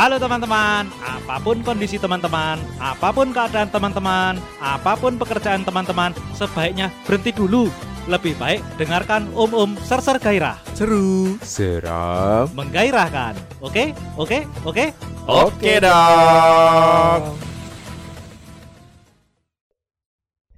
[0.00, 6.88] Halo teman-teman, apa pun kondisi teman-teman, apa pun keadaan teman-teman, apa pun pekerjaan teman-teman, sebaiknya
[7.04, 7.68] berhenti dulu.
[8.08, 10.56] Lebih baik dengarkan Om Om Serser Gairah.
[10.72, 12.48] Seru, seram.
[12.56, 13.36] Menggairahkan.
[13.60, 13.92] Oke?
[14.16, 14.48] Oke?
[14.64, 14.96] Oke?
[15.28, 17.36] Oke dong.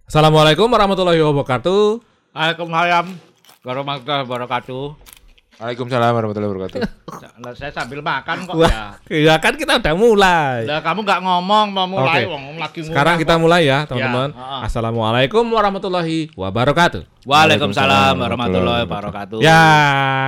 [0.07, 1.99] Assalamualaikum warahmatullahi wabarakatuh.
[2.31, 3.07] Waalaikumsalam
[3.67, 5.12] warahmatullahi wabarakatuh.
[5.53, 6.81] Waalaikumsalam warahmatullahi wabarakatuh.
[7.45, 8.97] Lah, Saya sambil makan kok Wah.
[9.05, 9.13] ya.
[9.13, 10.65] Ya kan kita udah mulai.
[10.65, 12.33] Lah kamu nggak ngomong mau mulai, Oke.
[12.33, 13.41] wong lagi mulai Sekarang kita kok.
[13.45, 14.33] mulai ya, teman-teman.
[14.33, 14.61] heeh.
[14.65, 17.03] Assalamualaikum warahmatullahi wabarakatuh.
[17.29, 19.39] Waalaikumsalam warahmatullahi wabarakatuh.
[19.45, 19.63] Ya,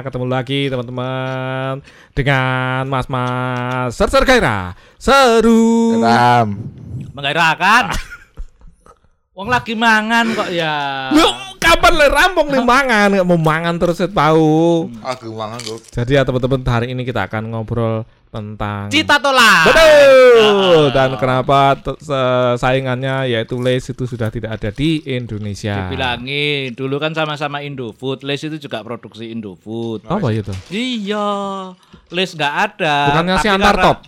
[0.05, 1.73] ketemu lagi teman-teman
[2.13, 4.77] dengan Mas-mas Serser Gairah.
[5.01, 6.05] Seru.
[6.05, 6.49] Seram.
[7.17, 7.97] Menggairahkan.
[9.37, 11.11] Wong lagi mangan kok ya.
[11.11, 11.27] Lu
[11.75, 14.87] kapan le rampung nih mangan, nggak mau mangan terus saya tahu.
[15.03, 15.83] Aku mangan gue.
[15.91, 19.67] Jadi ya teman-teman hari ini kita akan ngobrol tentang Cita tolak.
[19.71, 20.91] Betul.
[20.95, 21.79] Dan kenapa
[22.59, 25.87] saingannya yaitu Lays itu sudah tidak ada di Indonesia.
[25.87, 30.07] Dibilangin dulu kan sama-sama Indofood, Les itu juga produksi Indofood.
[30.07, 30.55] Apa itu?
[30.71, 31.27] Iya,
[32.15, 32.97] Les nggak ada.
[33.11, 33.99] Bukannya si antar karena- top.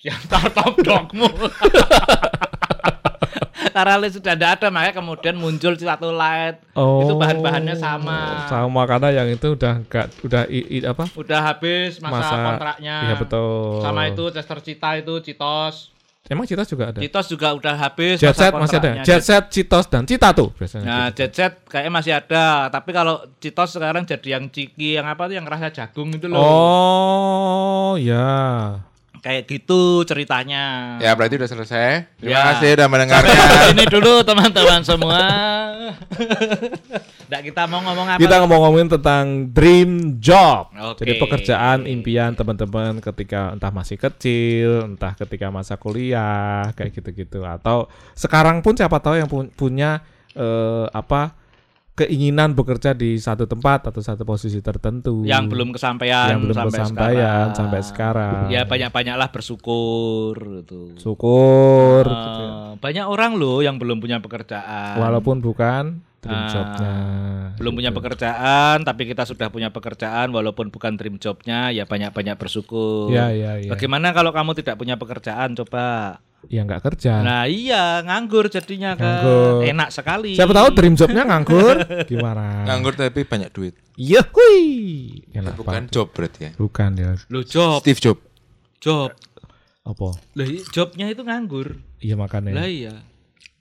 [0.00, 1.28] Si antar top dogmu.
[3.74, 6.62] Karena Les sudah tidak ada, makanya kemudian muncul Cita Light.
[6.78, 8.46] Itu bahan-bahannya sama.
[8.46, 11.10] Oh, Sama karena yang itu udah enggak udah i, i- apa?
[11.18, 13.10] Udah habis masa, kontraknya.
[13.10, 13.82] Iya betul.
[13.82, 15.90] Sama itu Chester Cita itu Citos.
[16.30, 17.02] Emang Citos juga ada.
[17.02, 18.90] Citos juga udah habis Jet masa Set masih ada.
[19.02, 20.86] Jet Set, Citos dan Cita tuh biasanya.
[20.86, 21.18] Nah, gitu.
[21.20, 25.34] jet set kayaknya masih ada, tapi kalau Citos sekarang jadi yang ciki, yang apa tuh
[25.34, 26.38] yang rasa jagung itu loh.
[26.38, 28.78] Oh, ya.
[29.24, 31.00] Kayak gitu ceritanya.
[31.00, 32.12] Ya berarti udah selesai.
[32.14, 32.44] Terima Ya.
[32.52, 33.32] kasih udah mendengarkan.
[33.32, 35.20] Sampai ini dulu teman-teman semua.
[37.24, 38.20] Nggak kita mau ngomong apa?
[38.20, 40.68] Kita ngomong-ngomongin tentang dream job.
[40.76, 41.02] Oke.
[41.02, 47.88] Jadi pekerjaan impian teman-teman ketika entah masih kecil, entah ketika masa kuliah, kayak gitu-gitu atau
[48.12, 51.32] sekarang pun siapa tahu yang pu- punya eh, apa
[51.94, 56.74] keinginan bekerja di satu tempat atau satu posisi tertentu yang belum kesampaian yang belum sampai
[56.76, 57.54] kesampaian sekarang.
[57.54, 58.42] sampai sekarang.
[58.50, 60.80] Ya banyak-banyaklah bersyukur gitu.
[60.98, 62.50] Syukur Eh, gitu ya.
[62.76, 64.98] banyak orang loh yang belum punya pekerjaan.
[64.98, 65.84] walaupun bukan
[66.18, 66.94] dream Ah, jobnya.
[67.54, 67.98] belum punya gitu.
[68.00, 73.08] pekerjaan tapi kita sudah punya pekerjaan walaupun bukan dream jobnya ya banyak-banyak bersyukur.
[73.08, 73.70] Ya ya ya.
[73.70, 76.18] Bagaimana kalau kamu tidak punya pekerjaan coba?
[76.48, 77.20] Ya nggak kerja.
[77.20, 79.64] Nah iya nganggur jadinya kan Nganggur.
[79.64, 80.32] enak sekali.
[80.32, 81.76] Siapa tahu dream jobnya nganggur
[82.10, 82.64] gimana?
[82.64, 83.74] Nganggur tapi banyak duit.
[83.94, 84.62] Iya, hui.
[85.30, 85.94] Enak Bukan banget.
[85.94, 86.50] job berarti ya.
[86.54, 87.10] Bukan ya.
[87.28, 88.18] Lo job, Steve Job.
[88.78, 89.10] job.
[89.82, 90.16] Apa?
[90.34, 91.78] Lah jobnya itu nganggur.
[91.98, 92.52] Iya makanya.
[92.52, 92.94] Lah iya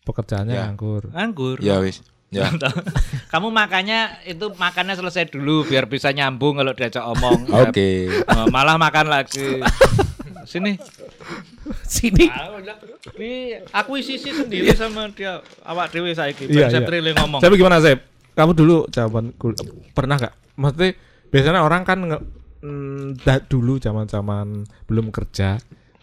[0.04, 0.64] Pekerjaannya Ya.
[0.68, 1.12] nganggur.
[1.12, 1.58] nganggur.
[1.60, 2.02] Ya wis.
[2.28, 2.50] Ya.
[3.32, 7.46] Kamu makannya itu makannya selesai dulu biar bisa nyambung kalau diajak omong.
[7.62, 8.10] Oke.
[8.10, 9.62] Eh, Malah makan lagi.
[10.44, 10.76] Sini.
[11.86, 12.26] Sini.
[13.16, 13.32] Ini
[13.70, 16.48] akuisisi sendiri sama dia awak dewe saiki.
[16.48, 16.72] Iya, Iya, iya.
[17.16, 17.40] ngomong.
[17.40, 18.00] Tapi gimana, Sep?
[18.34, 19.58] Kamu dulu jawaban kul-
[19.94, 20.34] pernah nggak?
[20.58, 20.90] Maksudnya
[21.30, 22.18] biasanya orang kan nge,
[22.66, 23.06] mm,
[23.46, 25.62] dulu zaman-zaman belum kerja.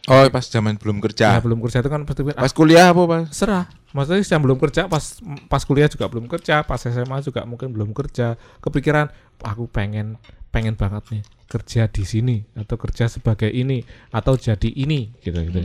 [0.08, 1.26] Oh pas zaman belum Ya, kerja.
[1.38, 3.22] belum kerja itu kan pasti ah, Pas kuliah apa pas?
[3.28, 3.68] serah.
[3.90, 5.04] Maksudnya yang belum kerja pas
[5.46, 8.34] pas kuliah juga belum kerja, pas SMA juga mungkin belum kerja.
[8.58, 9.10] Kepikiran
[9.40, 10.16] aku pengen
[10.48, 15.62] pengen banget nih kerja di sini atau kerja sebagai ini atau jadi ini gitu gitu.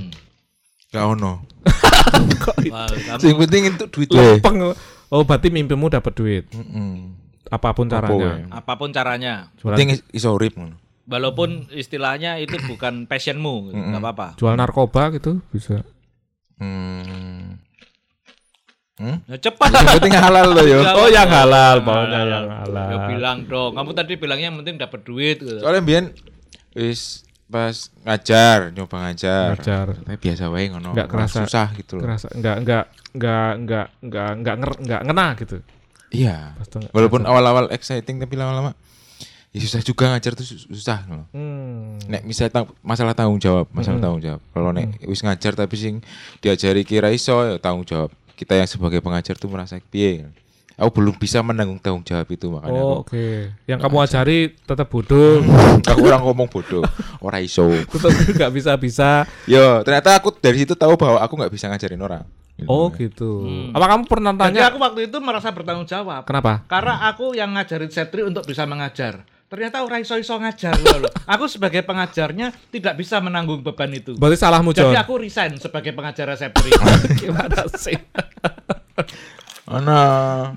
[0.90, 1.46] Gak ono.
[3.22, 4.74] Yang penting itu duit Lempeng.
[5.08, 6.46] Oh, berarti mimpimu dapat duit.
[6.50, 7.14] Heeh.
[7.46, 8.50] Apa pun Apa caranya.
[8.50, 9.34] apa pun caranya.
[9.56, 10.82] Jualan, Penting is- iso urip ngono.
[11.06, 14.28] Walaupun istilahnya itu bukan passionmu, gitu, nggak apa-apa.
[14.36, 15.86] jual narkoba gitu bisa.
[16.58, 17.62] Hmm.
[18.96, 19.20] Hmm?
[19.28, 19.70] Ya, cepat.
[19.76, 20.80] Yang penting halal loh yo.
[20.82, 21.84] Oh, yang halal, Halal.
[21.84, 22.88] pokoknya yang halal.
[22.88, 23.72] Ya bilang dong.
[23.76, 25.38] Kamu tadi bilangnya yang penting dapat duit.
[25.44, 25.60] gitu.
[25.60, 26.06] Soalnya biyen
[26.74, 27.76] wis pas
[28.08, 29.60] ngajar, nyoba ngajar.
[29.60, 29.88] Ngajar.
[30.00, 30.96] Tapi biasa wae ngono.
[30.96, 31.44] Nggak kerasa.
[31.44, 32.04] susah gitu loh.
[32.08, 35.58] Kerasa enggak enggak enggak enggak enggak enggak nger, enggak ngena gitu.
[36.16, 36.38] Iya.
[36.96, 38.72] Walaupun awal-awal exciting tapi lama-lama
[39.56, 41.26] ya susah juga ngajar tuh sus- susah ngono.
[41.32, 41.96] Hmm.
[42.04, 44.44] Nek misalnya tang- masalah tanggung jawab, masalah tanggung jawab.
[44.46, 46.04] Kalau nek wis ngajar tapi sing
[46.38, 48.12] diajari kira iso ya tanggung jawab.
[48.34, 50.28] Kita yang sebagai pengajar tuh merasa piye.
[50.76, 53.48] Aku belum bisa menanggung tanggung jawab itu makanya Oh, aku Oke.
[53.64, 55.40] Yang kamu ajari tetap bodoh.
[55.82, 56.84] aku orang ngomong bodoh,
[57.18, 57.64] ora iso.
[57.88, 59.24] tetap enggak bisa-bisa.
[59.48, 62.28] Yo, ternyata aku dari situ tahu bahwa aku nggak bisa ngajarin orang.
[62.56, 62.68] Gitu.
[62.68, 63.32] Oh, gitu.
[63.72, 66.24] Apa kamu pernah Jadi tanya aku waktu itu merasa bertanggung jawab.
[66.24, 66.64] kenapa?
[66.66, 69.24] Karena aku yang ngajarin Setri untuk bisa mengajar.
[69.46, 71.06] Ternyata ora iso-iso ngajar loh.
[71.30, 74.18] Aku sebagai pengajarnya tidak bisa menanggung beban itu.
[74.18, 74.90] Berarti salahmu, John.
[74.90, 76.74] Jadi aku resign sebagai pengajar Setri.
[77.22, 77.94] Gimana sih?
[79.70, 80.02] Ana.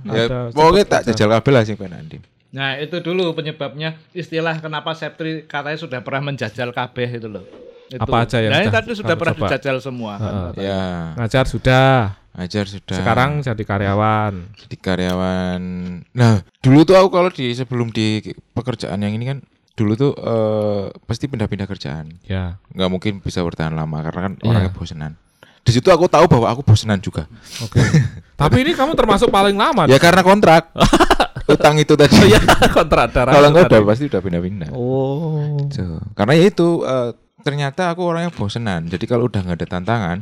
[0.09, 1.13] Ya, pokoknya tak aja.
[1.13, 2.19] jajal kabel lah sing Andi.
[2.49, 7.45] Nah itu dulu penyebabnya istilah kenapa Septri katanya sudah pernah menjajal kabeh itu loh.
[7.89, 7.99] Itu.
[7.99, 9.47] Apa aja yang Nah, ini sudah tadi sudah pernah coba?
[9.49, 10.13] dijajal semua.
[10.15, 10.43] kan, Heeh.
[10.47, 10.67] katanya.
[10.67, 10.83] Ya,
[11.17, 11.91] Ngajar sudah.
[12.35, 12.95] ajar sudah.
[12.95, 14.35] Sekarang jadi karyawan.
[14.63, 15.63] di karyawan.
[16.09, 19.39] Nah, dulu tuh aku kalau di sebelum di pekerjaan yang ini kan
[19.75, 22.15] dulu tuh eh, pasti pindah-pindah kerjaan.
[22.23, 22.63] Ya.
[22.71, 24.47] Nggak mungkin bisa bertahan lama karena kan Iya.
[24.49, 25.13] orangnya bosenan.
[25.61, 27.27] Di situ aku tahu bahwa aku bosenan juga.
[27.59, 27.83] Oke.
[28.41, 29.85] Tapi ini kamu termasuk paling lama.
[29.85, 30.71] Ya karena kontrak.
[31.49, 32.15] Utang itu tadi.
[32.29, 32.39] ya
[32.71, 33.33] kontrak darah.
[33.33, 34.69] Kalau enggak udah pasti udah pindah-pindah.
[34.71, 35.59] Oh.
[35.67, 35.99] Tuh.
[36.15, 38.87] Karena ya itu eh, ternyata aku orangnya bosenan.
[38.87, 40.19] Jadi kalau udah nggak ada tantangan,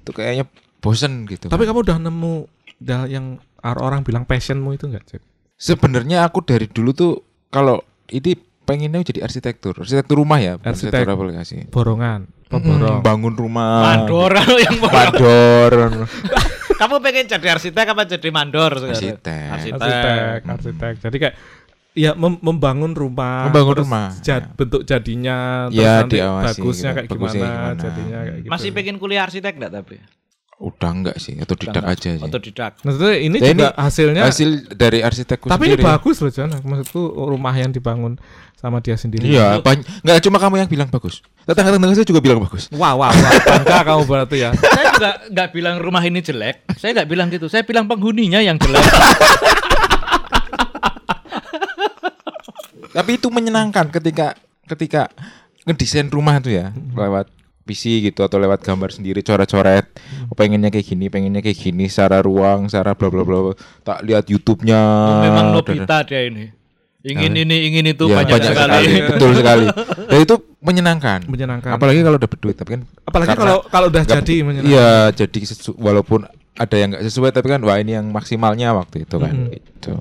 [0.00, 0.46] tuh kayaknya
[0.78, 1.46] bosen gitu.
[1.46, 2.34] Tapi kamu udah nemu
[2.76, 5.22] dah yang orang bilang passionmu itu enggak, Cek?
[5.54, 7.12] sebenarnya aku dari dulu tuh
[7.46, 7.78] kalau
[8.08, 10.90] ini pengennya jadi arsitektur, arsitektur rumah ya, Arsitek.
[10.90, 11.56] arsitektur aplikasi.
[11.70, 12.98] Borongan, Mm, peborong.
[13.00, 13.94] bangun rumah.
[13.94, 14.76] Mandor yang.
[14.82, 15.72] Mandor.
[16.82, 18.98] Kamu pengen jadi arsitek apa jadi mandor sekarang?
[18.98, 19.48] Arsitek.
[19.54, 20.94] arsitek, arsitek.
[20.98, 21.34] Jadi kayak
[21.94, 24.54] ya mem- membangun rumah, Membangun terus rumah, jad- ya.
[24.54, 27.82] bentuk jadinya, terus Ya, nanti diawasi bagusnya gitu, kayak bagusnya gimana, gimana.
[27.82, 28.50] jadinya kayak gitu.
[28.50, 29.96] Masih pengen kuliah arsitek enggak tapi?
[30.56, 31.98] Udah enggak sih, atau didak Enggak.
[31.98, 32.22] aja sih.
[32.22, 32.72] Otodidak.
[32.80, 35.84] Maksudnya ini Ya, juga ini hasilnya Hasil dari arsitekku tapi ini sendiri.
[35.84, 36.54] bagus loh Jan.
[36.54, 38.14] Maksudku rumah yang dibangun
[38.54, 39.26] sama dia sendiri.
[39.26, 41.18] Iya, enggak cuma kamu yang bilang bagus.
[41.42, 42.70] Tetangga-tetangga saya juga bilang bagus.
[42.70, 43.32] Wah, wah, wah.
[43.42, 44.50] Bangga kamu berarti ya.
[44.54, 46.62] saya juga nggak bilang rumah ini jelek.
[46.78, 47.50] Saya nggak bilang gitu.
[47.50, 48.86] Saya bilang penghuninya yang jelek.
[52.92, 55.08] Tapi itu menyenangkan ketika ketika
[55.64, 57.30] ngedesain rumah tuh ya, lewat
[57.62, 59.86] PC gitu atau lewat gambar sendiri coret-coret.
[60.26, 63.54] Oh, pengennya kayak gini, pengennya kayak gini, secara ruang, secara bla bla bla.
[63.80, 64.80] Tak lihat YouTube-nya.
[64.80, 66.50] Oh, Memang Nobita dia ini.
[67.02, 68.86] Ingin ini, ingin itu Ya, banyak, sekali.
[69.04, 69.66] betul sekali.
[70.10, 71.26] Dan itu menyenangkan.
[71.26, 71.74] Menyenangkan.
[71.74, 74.70] Apalagi kalau dapat duit, tapi kan Apalagi kalau kalau udah jadi menyenangkan.
[74.70, 79.02] Iya, jadi sesu- walaupun ada yang nggak sesuai tapi kan wah ini yang maksimalnya waktu
[79.02, 79.50] itu kan Mhm.
[79.50, 79.92] gitu.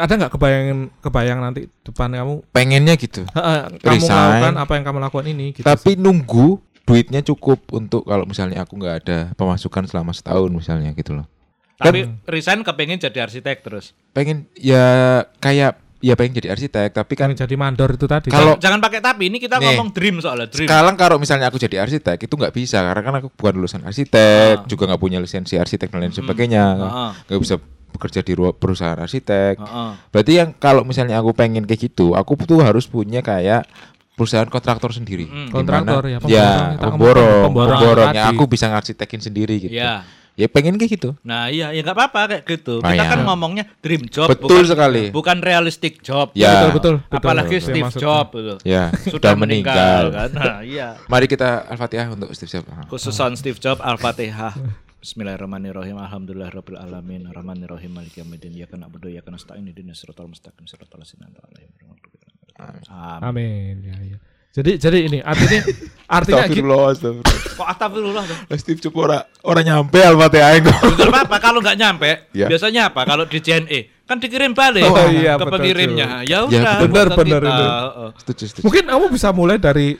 [0.00, 0.66] Ada nggak kebayang
[0.98, 3.22] kebayang nanti depan kamu Pengennya gitu.
[3.28, 4.10] "Heeh, kamu Resign.
[4.10, 5.64] melakukan apa yang kamu lakukan ini gitu.
[5.64, 6.48] Tapi nunggu
[6.82, 11.28] duitnya cukup untuk kalau misalnya aku nggak ada pemasukan selama setahun misalnya gitu loh.
[11.76, 13.96] Tapi resign kepengen jadi arsitek terus.
[14.10, 14.84] Pengen ya
[15.38, 18.32] kayak ya pengen jadi arsitek tapi kan Kan jadi mandor itu tadi.
[18.32, 19.76] Kalau- Jangan pakai tapi ini kita Nih.
[19.76, 20.64] ngomong dream soalnya dream.
[20.64, 24.64] sekarang kalau misalnya aku jadi arsitek itu nggak bisa karena kan aku bukan lulusan arsitek,
[24.64, 26.64] juga nggak punya lisensi arsitek dan lain sebagainya.
[26.80, 27.12] Ah.
[27.28, 27.56] nggak bisa
[28.00, 29.60] bekerja di ruang perusahaan arsitek.
[29.60, 29.90] Heeh.
[30.08, 33.68] Berarti yang kalau misalnya aku pengen kayak gitu, aku tuh harus punya kayak
[34.16, 35.28] perusahaan kontraktor sendiri.
[35.28, 35.48] Mm.
[35.48, 36.32] Di Kontraktor mana- ya, pemborong.
[36.32, 39.76] ya, pemborong, pemborong yang aku bisa ngarsitekin sendiri gitu.
[39.76, 40.04] Iya.
[40.38, 41.10] Ya pengen kayak gitu.
[41.20, 42.80] Nah iya ya nggak apa-apa kayak gitu.
[42.80, 43.12] Ah, Kita ya.
[43.12, 44.24] kan ngomongnya dream job.
[44.24, 45.04] Betul bukan, sekali.
[45.12, 46.32] Bukan realistic job.
[46.32, 46.64] Ya.
[46.64, 47.16] betul, betul, betul.
[47.20, 48.04] Apalagi Itu Steve maksudnya.
[48.08, 48.54] Jobs gitu.
[48.64, 50.28] Ya, Sudah meninggal kan.
[50.32, 50.96] Nah, iya.
[51.12, 52.68] Mari kita Al-Fatihah untuk Steve Jobs.
[52.88, 54.56] Khusus on Steve Jobs Al-Fatihah.
[55.00, 55.96] Bismillahirrahmanirrahim.
[55.96, 57.24] Alhamdulillahirabbil alamin.
[57.32, 57.88] Arrahmanirrahim.
[57.96, 58.52] Maliki yaumiddin.
[58.52, 59.64] Iyyaka na'budu wa iyyaka nasta'in.
[59.64, 60.68] Ihdinas siratal mustaqim.
[60.68, 61.72] Siratal ladzina an'amta 'alaihim.
[62.60, 62.84] Amin.
[63.24, 63.74] Amin.
[63.80, 64.18] Ya, ya.
[64.52, 65.62] Jadi jadi ini artinya
[66.20, 66.68] artinya gitu.
[66.68, 67.56] Astagfirullah, astagfirullah.
[67.56, 68.36] Kok astagfirullah tuh?
[68.60, 70.76] Steve Jobs ora ora nyampe Al-Fatihah kok.
[70.92, 72.10] Betul apa kalau nggak nyampe?
[72.36, 72.46] Ya.
[72.52, 73.00] Biasanya apa?
[73.08, 76.26] Kalau di JNE kan dikirim balik Oh, iya, ke pengirimnya.
[76.28, 76.82] Ya Ya, udah.
[76.82, 77.64] benar, benar, itu.
[78.26, 78.62] Setuju, setuju.
[78.68, 79.96] Mungkin kamu bisa mulai dari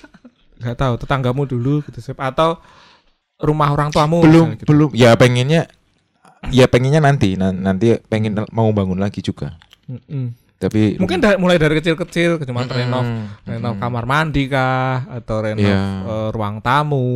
[0.61, 2.61] nggak tahu tetanggamu dulu gitu atau
[3.41, 4.65] rumah orang tuamu belum gitu.
[4.67, 5.65] belum ya pengennya
[6.49, 10.33] ya pengennya nanti nan- nanti pengen mau bangun lagi juga Mm-mm.
[10.57, 12.73] tapi Mungkin da- mulai dari kecil-kecil cuma Mm-mm.
[12.75, 13.05] renov
[13.45, 15.81] renov kamar mandi kah atau renov Iya.
[16.03, 17.09] eh, ruang tamu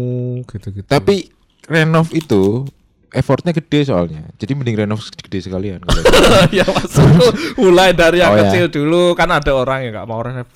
[0.43, 0.85] gitu-gitu.
[0.85, 1.29] tapi
[1.65, 2.65] renov itu
[3.11, 5.81] effortnya gede soalnya jadi mending renov gede sekalian
[6.51, 7.27] ya maksudku
[7.61, 8.43] mulai dari yang Oh, ya.
[8.49, 10.49] kecil dulu kan ada orang yang nggak mau renov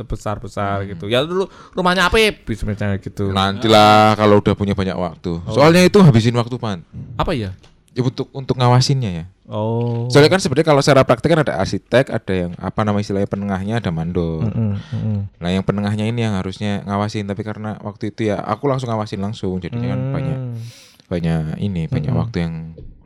[0.00, 1.04] besar-besar gitu.
[1.06, 3.28] Ya dulu rumahnya apa bisa misalnya gitu.
[3.28, 5.52] nantilah kalau udah punya banyak waktu Oh.
[5.52, 6.80] soalnya itu habisin waktu pan
[7.14, 7.52] Apa ya?
[7.90, 10.08] ya, untuk untuk ngawasinnya ya Oh.
[10.08, 13.74] soalnya kan sebenarnya kalau secara praktek kan ada arsitek ada yang apa nama istilahnya penengahnya
[13.78, 15.18] ada mandor Mm-mm, mm-mm.
[15.36, 19.20] Nah yang penengahnya ini yang harusnya ngawasin tapi karena waktu itu ya aku langsung ngawasin
[19.20, 20.56] langsung jadinya kan banyak Hmm.
[21.06, 22.54] banyak ini banyak waktu yang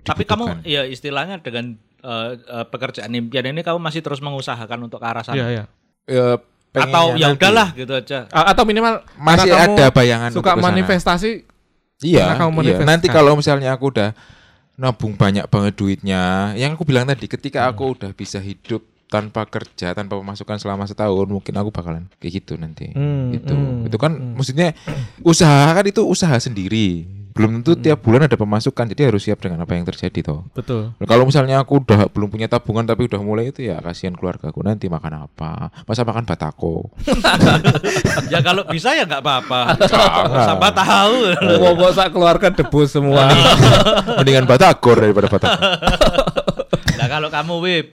[0.00, 0.62] Tapi dibutuhkan.
[0.62, 5.06] kamu ya istilahnya dengan eh, eh, pekerjaan impian ini kamu masih terus mengusahakan untuk ke
[5.08, 5.34] arah sana.
[5.34, 5.64] Iya, iya.
[6.06, 6.38] Ya,
[6.76, 8.28] Atau ya udahlah gitu aja.
[8.28, 11.48] A- atau minimal masih ada bayangan suka manifestasi
[12.04, 12.76] Iya, karena kamu iya.
[12.84, 14.12] Nanti kalau misalnya aku udah
[14.76, 17.72] nabung banyak banget duitnya, yang aku bilang tadi, ketika Hmm.
[17.72, 22.60] aku udah bisa hidup tanpa kerja, tanpa pemasukan selama setahun, mungkin aku bakalan kayak gitu
[22.60, 22.92] nanti.
[22.92, 23.56] Hmm, gitu.
[23.56, 24.76] hmm, Itu kan maksudnya
[25.24, 27.08] usaha kan itu usaha sendiri.
[27.36, 30.48] Belum tentu tiap bulan ada pemasukan, jadi harus siap dengan apa yang terjadi toh.
[30.56, 30.96] betul.
[30.96, 34.48] Nah, Kalau misalnya aku udah belum punya tabungan tapi udah mulai itu ya kasihan keluarga
[34.48, 35.68] aku nanti makan apa?
[35.84, 36.88] Masa makan batako?
[38.32, 39.76] ya kalau bisa ya nggak apa-apa.
[40.48, 41.16] Sampai tahu.
[41.60, 43.28] Mau mau sak keluarkan debu semua.
[44.18, 45.60] Mendingan batagor daripada batako.
[46.96, 47.86] Nah kalau kamu Wib,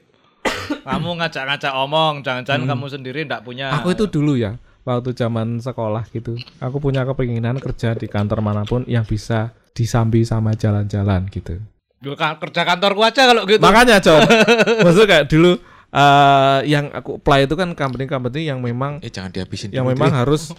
[0.87, 3.75] kamu ngajak-ngajak omong, jangan-jangan kamu sendiri nggak punya.
[3.75, 6.35] Aku itu dulu ya waktu zaman sekolah gitu.
[6.59, 11.59] Aku punya kepinginan kerja di kantor mana pun yang bisa disambi sama jalan-jalan gitu.
[11.97, 13.63] Gue kerja kantorku aja kalau gitu.
[13.63, 14.27] Makanya John,
[14.83, 15.55] maksudnya kayak dulu
[15.93, 19.69] eh yang aku apply itu kan company-company yang memang Eh jangan dihabisin.
[19.69, 20.19] yang dulu memang deh.
[20.25, 20.49] harus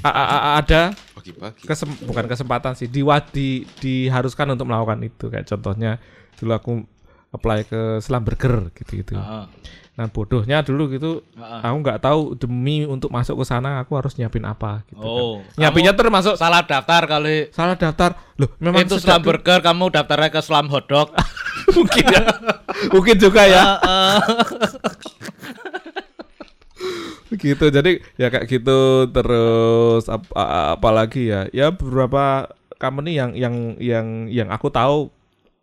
[0.00, 0.82] a- a- a- ada
[1.12, 1.60] pagi-pagi.
[1.62, 6.00] kesem, bukan kesempatan sih diwa, di, diharuskan untuk melakukan itu kayak contohnya
[6.40, 6.72] dulu aku
[7.30, 9.14] apply ke Selam Burger gitu gitu.
[9.14, 9.44] Heeh.
[9.94, 11.60] Nah bodohnya dulu gitu Heeh.
[11.60, 15.58] aku nggak tahu demi untuk masuk ke sana aku harus nyiapin apa gitu Oh, kan.
[15.58, 17.50] Nyiapinnya termasuk salah daftar kali.
[17.50, 18.14] salah daftar.
[18.36, 21.10] Loh, memang itu dulu- Burger, kamu daftarnya ke Slam Hotdog.
[21.76, 22.22] mungkin ya.
[22.94, 23.62] mungkin juga ya.
[27.34, 27.66] gitu.
[27.68, 28.78] Jadi ya kayak gitu
[29.10, 30.32] terus ap-
[30.72, 31.40] apalagi ya?
[31.50, 35.10] Ya beberapa company yang yang yang yang aku tahu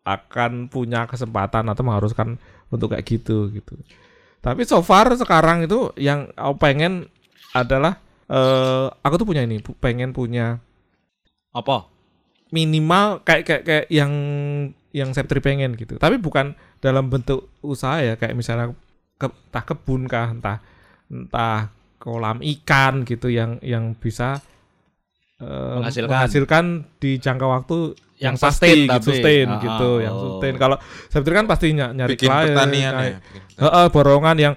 [0.06, 2.38] akan punya kesempatan atau mengharuskan
[2.70, 3.74] untuk kayak gitu gitu.
[4.40, 7.10] Tapi so far sekarang itu yang aku pengen
[7.58, 7.98] adalah
[8.30, 10.62] eh aku tuh punya ini, pengen punya
[11.56, 11.90] Apa?
[12.54, 14.14] minimal kayak kayak kayak yang
[14.96, 15.98] yang Septri pengen gitu.
[16.00, 18.72] Tapi bukan dalam bentuk usaha ya, kayak misalnya
[19.20, 20.64] ke, entah kebun kah, entah
[21.10, 24.40] entah kolam ikan gitu yang yang bisa
[25.38, 26.10] eh, Menghasilkan.
[26.10, 26.66] menghasilkan
[26.96, 27.78] di jangka waktu
[28.16, 29.06] yang, Yang pasti sustain gitu, tapi.
[29.12, 30.22] sustain Ah, gitu, ah, yang oh.
[30.22, 30.54] sustain.
[30.56, 30.78] Kalau
[31.08, 33.18] Septri kan pasti ny- nyari bikin klien, pertanian kayak- ya.
[33.20, 34.54] bikin Heeh, borongan yang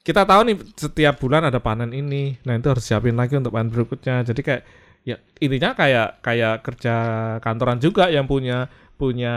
[0.00, 2.38] kita tahu nih setiap bulan ada panen ini.
[2.42, 4.22] Nah, itu harus siapin lagi untuk panen berikutnya.
[4.22, 4.62] Jadi kayak
[5.02, 6.94] ya intinya kayak kayak kerja
[7.38, 9.34] kantoran juga yang punya punya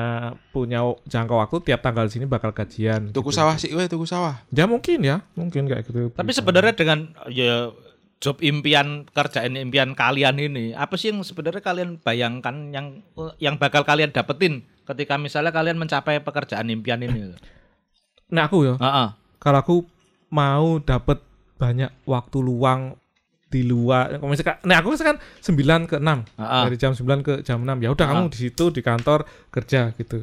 [0.50, 3.12] punya jangka waktu tiap tanggal sini bakal gajian.
[3.12, 3.36] Tuku gitu.
[3.36, 4.39] sawah sih, tuku sawah.
[4.50, 6.15] Ya mungkin ya, mungkin kayak gitu.
[6.15, 7.75] Tapi sebenarnya dengan ya
[8.19, 12.99] job impian kerjaan impian kalian ini, apa sih yang sebenarnya kalian bayangkan yang
[13.39, 17.31] yang bakal kalian dapetin ketika misalnya kalian mencapai pekerjaan impian ini?
[18.35, 19.07] nah aku ya, Heeh.
[19.39, 19.75] kalau aku
[20.29, 21.23] mau dapat
[21.57, 22.95] banyak waktu luang
[23.49, 26.05] di luar misalkan nah aku kan 9 ke 6
[26.38, 26.63] Heeh.
[26.69, 28.09] dari jam 9 ke jam 6 ya udah Ah.
[28.13, 30.21] kamu di situ di kantor kerja gitu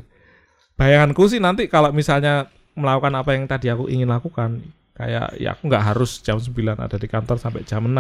[0.79, 2.47] bayanganku sih nanti kalau misalnya
[2.79, 4.63] melakukan apa yang tadi aku ingin lakukan
[4.97, 7.93] kayak ya aku nggak harus jam 9 ada di kantor sampai jam 6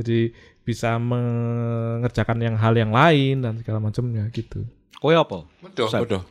[0.00, 4.64] jadi bisa mengerjakan yang hal yang lain dan segala macamnya gitu
[4.96, 5.48] Kowe apa?
[5.60, 6.22] Bodoh, bodoh.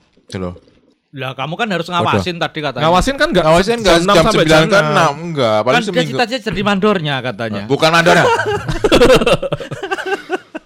[1.09, 2.85] Lah kamu kan harus ngawasin tadi katanya.
[2.85, 4.85] ngawasin kan nggak Ngawasin enggak jam 9 kan
[5.17, 6.11] 6 enggak, kan paling dia seminggu.
[6.13, 7.63] cita-cita jadi mandornya katanya.
[7.65, 8.25] Bukan mandor ya?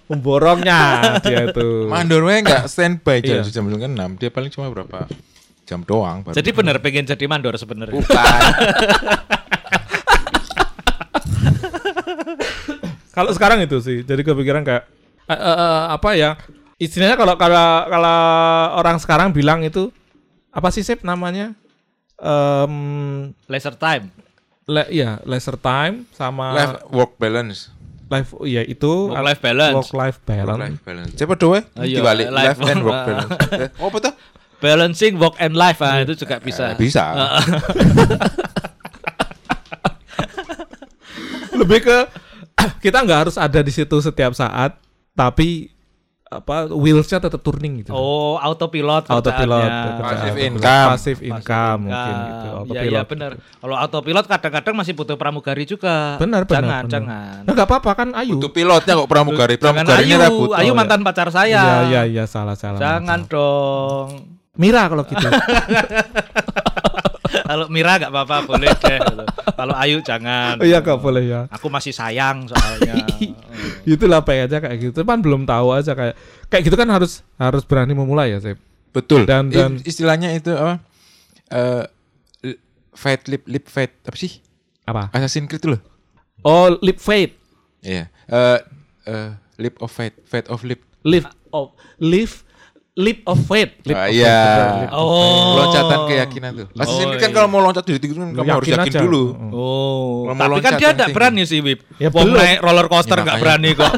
[0.04, 0.80] pemborongnya
[1.24, 3.48] dia itu Mandor weh enggak standby jam Iya.
[3.48, 4.20] jam 9 kan 6.
[4.20, 5.08] Dia paling cuma berapa
[5.64, 6.34] jam doang baru.
[6.34, 7.96] Jadi bener pengen jadi mandor sebenarnya.
[7.96, 8.20] bukan.
[13.10, 14.84] Kalau sekarang itu sih, jadi kepikiran kayak
[15.24, 16.34] eh, eh, eh, apa ya?
[16.76, 18.18] Istilahnya kalau kalau kalau
[18.74, 19.94] orang sekarang bilang itu
[20.50, 21.54] apa sih Sip namanya?
[22.16, 22.74] Em
[23.46, 24.10] Leisure time.
[24.64, 27.68] le, iya, leisure time sama Life work balance.
[28.04, 29.74] life iya itu Work life balance.
[29.74, 30.60] work life Work balance.
[30.64, 31.12] life balance.
[31.14, 33.30] Coba doe dibalik life life and work work- balance.
[33.78, 34.12] Oh betul?
[34.64, 36.72] Balancing work and life ah, itu juga bisa.
[36.72, 37.04] Eh, bisa.
[41.60, 41.98] Lebih ke
[42.84, 44.80] kita nggak harus ada di situ setiap saat,
[45.12, 45.68] tapi
[46.24, 47.94] apa wheelsnya tetap turning gitu.
[47.94, 50.42] Oh, autopilot autopilot, Passive autopilot.
[50.42, 50.88] income.
[50.90, 52.34] passive income mungkin gitu.
[52.34, 52.90] Iya, Autopilot.
[52.90, 53.30] iya benar.
[53.38, 56.18] Kalau autopilot kadang-kadang masih butuh pramugari juga.
[56.18, 56.90] Benar, benar, Jangan, benar.
[56.90, 57.38] jangan.
[57.46, 58.42] Nah, nggak apa-apa kan Ayu.
[58.42, 59.54] Itu pilotnya kok pramugari.
[59.62, 60.50] Pramugarinya Ayu.
[60.58, 61.54] Ayu mantan pacar saya.
[61.54, 62.82] Iya, iya, iya, salah, salah.
[62.82, 64.34] Jangan dong.
[64.54, 65.26] Mira kalau gitu.
[67.44, 68.98] Kalau Mira nggak apa-apa boleh deh.
[69.52, 70.56] Kalau Ayu jangan.
[70.62, 71.40] Iya, nggak boleh ya.
[71.50, 72.94] Aku masih sayang soalnya.
[73.86, 75.02] Itulah pengen aja kayak gitu.
[75.02, 76.14] Cuman belum tahu aja kayak
[76.48, 78.58] kayak gitu kan harus harus berani memulai ya, Sep.
[78.94, 79.26] Betul.
[79.26, 80.78] Dan- I- dan- istilahnya itu apa?
[81.50, 81.84] Eh
[82.48, 82.60] li-
[82.94, 84.38] fight lip lip fight apa sih?
[84.86, 85.10] Apa?
[85.12, 85.82] Assassin's Creed itu loh.
[86.46, 87.34] Oh, lip fate.
[87.82, 88.08] Iya.
[88.30, 88.58] Eh
[89.04, 90.80] eh lip of fate, fate of lip.
[91.04, 92.40] Live of live
[92.94, 93.74] leap of faith.
[93.82, 94.38] Leap Ah, of iya.
[94.38, 95.54] faith, leap Oh.
[95.56, 96.66] Loncatan keyakinan tuh.
[96.72, 97.34] Assassin's Creed kan iya.
[97.34, 99.00] kalau mau loncat di kan kamu harus Yakin aja.
[99.02, 99.24] dulu.
[99.50, 101.10] Oh, Kalau mau tapi kan dia tinggi.
[101.10, 101.82] berani sih, Wip.
[101.96, 102.38] Ya, Wong belum.
[102.38, 103.46] naik roller coaster Ya, nggak makanya.
[103.58, 103.92] berani kok.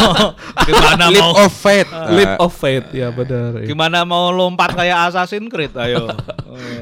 [0.66, 1.90] gimana Lip mau of fate.
[2.10, 3.50] Leap Ah, of faith, ya benar.
[3.56, 3.66] iya.
[3.66, 5.72] gimana mau lompat kayak Assassin's Creed?
[5.74, 6.08] Ayo.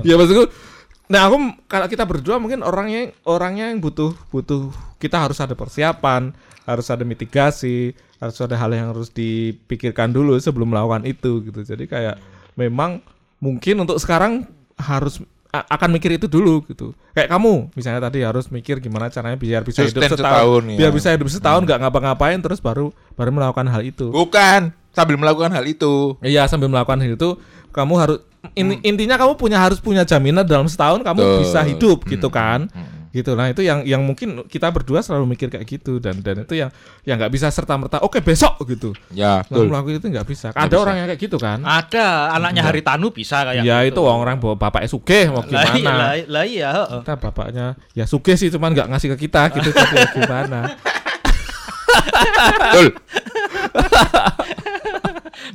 [0.00, 0.46] Ya maksudku
[1.08, 6.36] Nah aku kalau kita berdua mungkin orangnya orangnya yang butuh butuh kita harus ada persiapan,
[6.68, 11.64] harus ada mitigasi, harus ada hal yang harus dipikirkan dulu sebelum melakukan itu gitu.
[11.64, 12.20] Jadi kayak
[12.60, 13.00] memang
[13.40, 14.44] mungkin untuk sekarang
[14.76, 16.92] harus akan mikir itu dulu gitu.
[17.16, 20.76] Kayak kamu misalnya tadi harus mikir gimana caranya biar bisa hidup setahun, setahun, ya.
[20.76, 24.12] biar bisa hidup setahun nggak ngapa-ngapain terus baru baru melakukan hal itu.
[24.12, 26.20] Bukan, sambil melakukan hal itu.
[26.20, 27.40] Iya sambil melakukan hal itu
[27.72, 28.18] kamu harus
[28.52, 31.38] in- intinya kamu punya harus punya jaminan dalam setahun kamu Betul.
[31.40, 32.68] bisa hidup gitu kan.
[33.18, 36.54] Gitu nah itu yang yang mungkin kita berdua selalu mikir kayak gitu dan dan itu
[36.54, 36.70] yang
[37.02, 39.66] yang nggak bisa serta merta oke besok gitu Ya, langsung betul.
[39.68, 40.80] melakukan itu nggak bisa Nggak ada bisa.
[40.80, 43.90] orang yang kayak gitu kan Ada anaknya Haritanu bisa kayak ya gitu.
[43.90, 47.00] itu orang bawa bapak sugih mau Lah iya, lah, gimana lah iya, heeh.
[47.00, 50.60] kita bapaknya ya sugih sih cuman nggak ngasih ke kita gitu tapi ya gimana
[52.68, 52.86] Betul.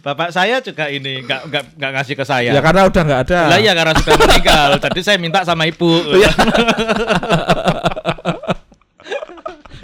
[0.05, 2.51] Bapak saya juga ini nggak nggak nggak ngasih ke saya.
[2.53, 4.69] ya karena udah nggak ada Lah iya karena sudah meninggal.
[4.79, 5.89] Tadi saya minta sama ibu.
[6.13, 6.31] Iya.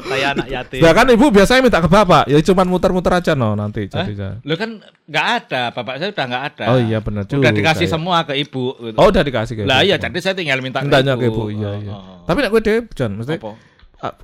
[0.09, 0.81] saya anak yatim.
[0.81, 4.57] ya kan ibu biasanya minta ke bapak ya cuman muter-muter aja no nanti jadinya Lo
[4.57, 6.65] kan nggak ada, bapak saya udah nggak ada.
[6.73, 7.93] oh iya benar juga Udah dikasih ya.
[7.93, 8.73] semua ke ibu.
[8.73, 8.97] gitu.
[8.97, 9.93] oh udah dikasih ke lah ibu.
[9.93, 12.17] iya, jadi saya tinggal minta Mintanya ke ke ibu iya iya oh, oh.
[12.25, 13.51] tapi nek gue deh John mesti Apa?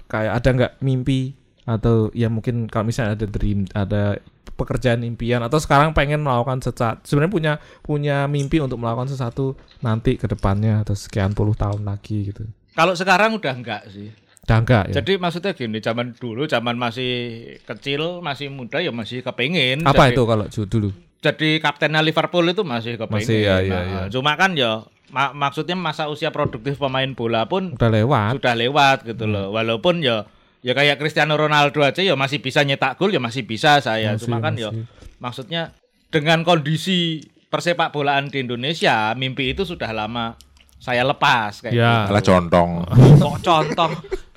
[0.10, 4.22] kayak ada nggak mimpi atau ya mungkin kalau misalnya ada dream ada
[4.56, 10.16] pekerjaan impian atau sekarang pengen melakukan sesuatu sebenarnya punya punya mimpi untuk melakukan sesuatu nanti
[10.16, 14.12] ke depannya atau sekian puluh tahun lagi gitu Kalau sekarang udah enggak sih.
[14.44, 17.12] udah enggak ya Jadi maksudnya gini, zaman dulu, zaman masih
[17.64, 19.82] kecil, masih muda ya masih kepengen.
[19.84, 23.26] apa jadi, itu kalau dulu Jadi kaptennya Liverpool itu masih kepengen.
[23.26, 24.02] Masih, ya, ya, Nah, ya.
[24.08, 28.98] Cuma kan ya ma- maksudnya masa usia produktif pemain bola pun udah lewat sudah lewat
[29.04, 29.34] gitu Hmm.
[29.34, 29.46] loh.
[29.50, 30.30] Walaupun ya
[30.66, 34.18] ya kayak Cristiano Ronaldo aja ya masih bisa nyetak gol ya masih bisa saya.
[34.18, 34.74] Masih, Cuma kan ya
[35.22, 35.78] maksudnya
[36.10, 40.34] dengan kondisi persepak bolaan di Indonesia, mimpi itu sudah lama
[40.76, 42.82] saya lepas kayak ya Alah contong.
[43.22, 43.90] Kok contoh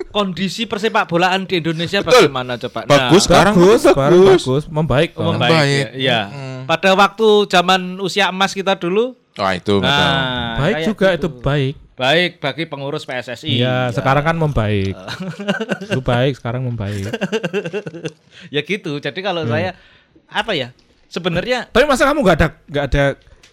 [0.09, 2.29] kondisi persepak bolaan di Indonesia Betul.
[2.29, 2.85] bagaimana coba?
[2.85, 4.41] Nah, Bagus sekarang bagus sekarang bagus.
[4.45, 5.37] bagus membaik Oh, Bang.
[5.37, 5.49] membaik.
[5.53, 5.85] Membaik.
[5.93, 5.97] Ya.
[5.97, 6.19] Iya.
[6.29, 6.61] Mm.
[6.65, 9.89] Pada waktu zaman usia emas kita dulu, Wah itu betul.
[9.89, 11.17] nah, baik juga gitu.
[11.17, 13.59] itu baik Baik bagi pengurus PSSI.
[13.59, 14.95] Iya, sekarang kan membaik.
[15.91, 17.11] Lu baik, sekarang membaik.
[18.55, 18.97] ya gitu.
[18.97, 19.51] Jadi kalau Hmm.
[19.51, 19.75] saya
[20.25, 20.71] apa ya?
[21.05, 23.03] Sebenarnya Tapi masa kamu nggak ada nggak ada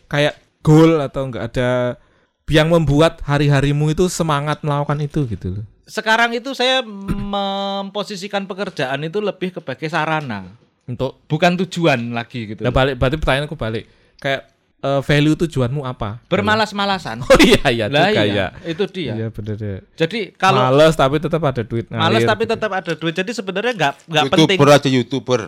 [0.06, 1.98] kayak goal atau nggak ada
[2.46, 5.64] yang membuat hari-harimu itu semangat melakukan itu gitu loh.
[5.82, 10.50] sekarang itu saya memposisikan pekerjaan itu lebih sebagai sarana,
[10.82, 12.62] Untuk bukan tujuan lagi gitu.
[12.62, 13.86] nah balik berarti pertanyaanku balik.
[14.18, 14.50] Kayak
[14.82, 16.20] eh, value tujuanmu apa?
[16.28, 17.24] Bermalas-malasan.
[17.24, 18.46] Oh iya iya Lah juga iya, ya.
[18.68, 19.12] itu dia.
[19.16, 19.80] Iya bener deh.
[19.96, 22.28] Jadi kalau Males tapi tetap ada duit males ngalir.
[22.28, 23.14] tapi tetap ada duit.
[23.16, 24.58] Jadi sebenarnya nggak nggak penting.
[24.58, 25.40] Youtuber aja youtuber.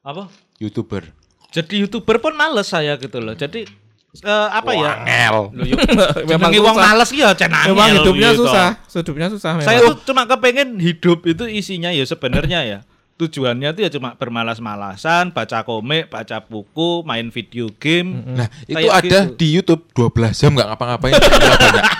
[0.00, 0.24] Apa?
[0.60, 1.02] Youtuber.
[1.50, 3.34] Jadi youtuber pun males saya gitu loh.
[3.34, 3.66] Jadi
[4.22, 4.90] eh, apa ya?
[4.96, 5.36] Wangel.
[5.50, 5.78] Loh, yuk,
[6.30, 8.46] Memang wong males ya cenangel Memang hidupnya gitu.
[8.46, 9.66] susah, hidupnya susah memang.
[9.66, 12.78] Saya tuh cuma kepengen hidup itu isinya ya sebenarnya ya.
[13.20, 18.24] Tujuannya tuh ya cuma bermalas-malasan, baca komik, baca buku, main video game.
[18.32, 19.36] Nah, itu Kayak ada gitu.
[19.36, 21.12] di YouTube 12 jam nggak ngapa-ngapain.
[21.12, 21.84] view-nya banyak.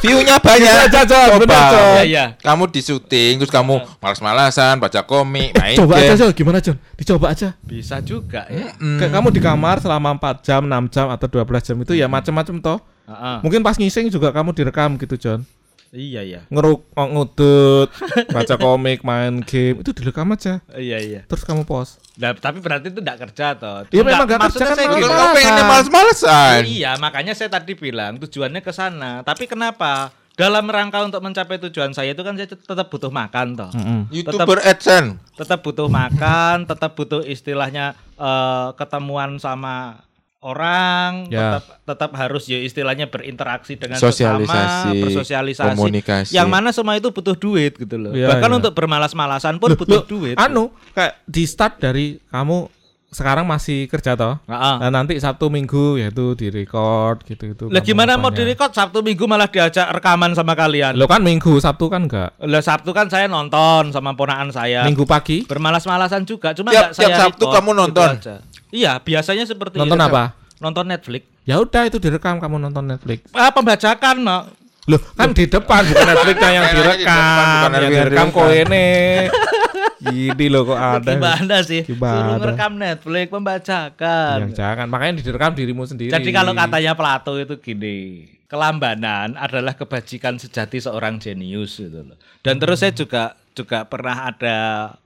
[0.00, 0.74] View-nya banyak.
[0.90, 1.38] Jon, Coba.
[1.44, 1.84] bener, Jon.
[1.86, 2.24] Iya, iya.
[2.40, 6.18] Kamu di syuting terus kamu malas-malasan baca komik, main Coba aja game.
[6.18, 6.76] Jon, gimana Jon?
[6.96, 7.54] Dicoba aja.
[7.62, 8.74] Bisa juga ya.
[8.74, 12.56] Kayak kamu di kamar selama 4 jam, 6 jam atau 12 jam itu ya macam-macam
[12.58, 12.78] toh.
[13.06, 13.36] Heeh.
[13.44, 15.46] Mungkin pas ngising juga kamu direkam gitu, John.
[15.90, 16.40] Iya iya.
[16.54, 17.90] Ngeruk, oh, ngudut,
[18.30, 20.62] baca komik, main game, itu direkam aja.
[20.70, 21.20] Iya iya.
[21.26, 21.98] Terus kamu post.
[22.14, 23.82] Nah, tapi berarti itu enggak kerja toh.
[23.90, 25.34] Iya, memang maksudnya kerja kan saya malas.
[25.34, 26.60] pengennya males-malesan.
[26.62, 29.26] Iya, makanya saya tadi bilang tujuannya ke sana.
[29.26, 30.14] Tapi kenapa?
[30.38, 33.70] Dalam rangka untuk mencapai tujuan saya itu kan saya tetap butuh makan toh.
[34.14, 35.18] YouTuber AdSense.
[35.34, 40.06] Tetap butuh makan, tetap butuh istilahnya eh, ketemuan sama
[40.40, 41.60] orang, Ya.
[41.60, 45.70] tetap tetap harus ya istilahnya berinteraksi dengan Sosialisasi, sesama, bersosialisasi.
[45.76, 46.32] komunikasi.
[46.32, 48.16] Yang mana semua itu butuh duit gitu loh.
[48.16, 48.56] Iya, Bahkan iya.
[48.56, 50.36] untuk bermalas-malasan pun butuh Loh, duit.
[50.40, 52.79] Anu, kayak di start dari kamu
[53.10, 54.38] sekarang masih kerja toh.
[54.46, 54.74] Heeh.
[54.78, 57.66] Nah, nanti Sabtu Minggu yaitu di record gitu-gitu.
[57.66, 58.38] Lah gimana mau apanya.
[58.40, 60.94] direkod Sabtu Minggu malah diajak rekaman sama kalian.
[60.94, 62.38] Lo kan Minggu, Sabtu kan enggak.
[62.38, 64.86] Lah Sabtu kan saya nonton sama ponaan saya.
[64.86, 68.08] Minggu pagi Bermalas-malasan juga, cuma Tiap- nggak saya tiap Sabtu record, kamu nonton?
[68.14, 68.34] gitu aja.
[68.70, 70.06] Iya, biasanya seperti nonton itu.
[70.06, 70.22] apa?
[70.58, 71.22] Nonton Netflix.
[71.42, 73.26] Ya udah itu direkam kamu nonton Netflix.
[73.32, 74.38] Ah, pembajakan, no.
[74.86, 78.26] Loh, kan di depan bukan Netflixnya yang di depan, direkam, bukan yang direkam.
[78.30, 78.86] kok ini.
[80.00, 81.12] Gini loh kok ada.
[81.12, 81.84] Gimana sih?
[81.84, 82.16] Gimana?
[82.16, 84.36] Suruh ngerekam Netflix, pembajakan.
[84.48, 86.12] Yang jangan, makanya direkam dirimu sendiri.
[86.12, 92.18] Jadi kalau katanya Plato itu gini, kelambanan adalah kebajikan sejati seorang jenius gitu loh.
[92.40, 94.58] Dan terus saya juga juga pernah ada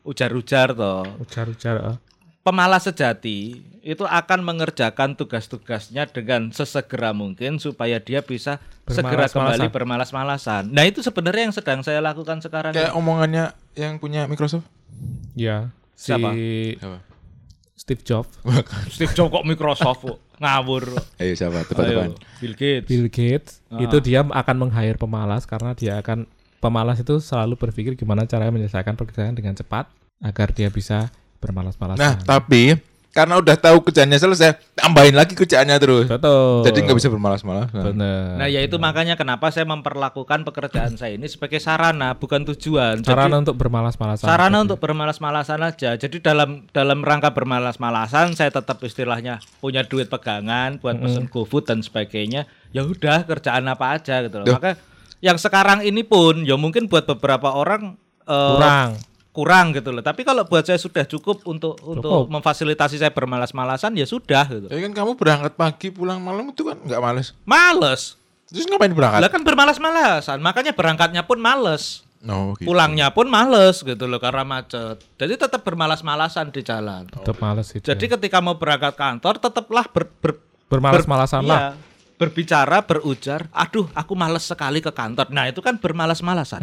[0.07, 1.04] ujar-ujar toh.
[1.20, 1.76] ujar-ujar.
[1.83, 1.96] ah.
[2.44, 9.35] Pemalas sejati itu akan mengerjakan tugas-tugasnya dengan sesegera mungkin supaya dia bisa segera Bermalas-malasan.
[9.35, 10.62] kembali bermalas-malasan.
[10.68, 12.72] Nah itu sebenarnya yang sedang saya lakukan sekarang.
[12.72, 14.68] Kayak omongannya yang punya Microsoft.
[15.35, 16.30] Ya, si Siapa?
[16.30, 16.98] Siapa?
[17.74, 18.33] Steve Jobs,
[18.88, 20.94] Steve Jobs kok Microsoft kok ngawur.
[21.20, 21.66] Ayo siapa?
[21.76, 22.88] Ayo, Bill Gates.
[22.88, 23.83] Bill Gates, Ah.
[23.83, 26.24] itu dia akan meng-hire pemalas karena dia akan
[26.61, 29.90] pemalas itu selalu berpikir gimana caranya menyelesaikan pekerjaan dengan cepat
[30.22, 31.12] agar dia bisa
[31.44, 32.00] bermalas-malasan.
[32.00, 32.80] Nah, tapi
[33.14, 36.11] karena udah tahu kerjaannya selesai, tambahin lagi kerjaannya terus.
[36.11, 36.66] Betul.
[36.66, 37.70] Jadi nggak bisa bermalas-malas.
[37.70, 38.35] Bener.
[38.35, 43.07] Nah, ya itu makanya kenapa saya memperlakukan pekerjaan saya ini sebagai sarana, bukan tujuan.
[43.07, 44.26] Jadi, Sarana untuk bermalas-malasan.
[44.26, 45.94] sarana untuk bermalas-malasan aja.
[45.94, 51.87] Jadi dalam dalam rangka bermalas-malasan saya tetap istilahnya punya duit pegangan buat pesen GoFood dan
[51.87, 52.50] sebagainya.
[52.74, 54.46] Ya udah kerjaan apa aja gitu loh.
[54.50, 54.59] Duh.
[54.59, 54.74] Maka
[55.22, 57.94] yang sekarang ini pun ya mungkin buat beberapa orang
[58.26, 58.98] eh, kurang.
[59.35, 60.01] Kurang gitu loh.
[60.01, 64.66] Tapi kalau buat saya sudah cukup untuk untuk memfasilitasi saya bermalas-malasan ya sudah gitu.
[64.70, 67.35] Ya kan kamu berangkat pagi pulang malam itu kan nggak males.
[67.42, 68.14] Males.
[68.47, 69.18] Terus ngapain berangkat?
[69.18, 70.38] Lah kan bermalas-malasan.
[70.38, 72.07] Makanya berangkatnya pun males.
[72.25, 72.73] Oh, gitu.
[72.73, 74.97] Pulangnya pun males gitu loh karena macet.
[75.20, 77.05] Jadi tetap bermalas-malasan di jalan.
[77.11, 77.85] Tetap males itu.
[77.85, 80.40] Jadi ketika mau berangkat kantor tetaplah ber, ber-
[80.73, 81.61] bermalas-malasan ber- lah.
[81.61, 81.68] iya,
[82.14, 85.29] berbicara, berujar, aduh aku males sekali ke kantor.
[85.35, 86.62] Nah itu kan bermalas-malasan.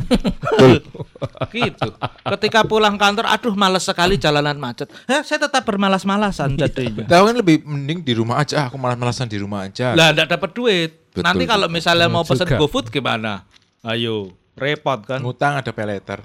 [1.51, 1.89] gitu.
[2.37, 4.87] Ketika pulang kantor, aduh males sekali jalanan macet.
[5.11, 7.03] Hah, saya tetap bermalas-malasan jadinya.
[7.03, 8.71] Tahu kan lebih mending di rumah aja.
[8.71, 9.91] Aku malas-malasan di rumah aja.
[9.91, 10.91] Lah enggak dapat duit.
[11.11, 11.27] Betul.
[11.27, 12.55] Nanti kalau misalnya mau pesen juga.
[12.55, 13.43] GoFood gimana?
[13.83, 15.19] Ayo, repot kan.
[15.19, 16.23] Ngutang ada peleter.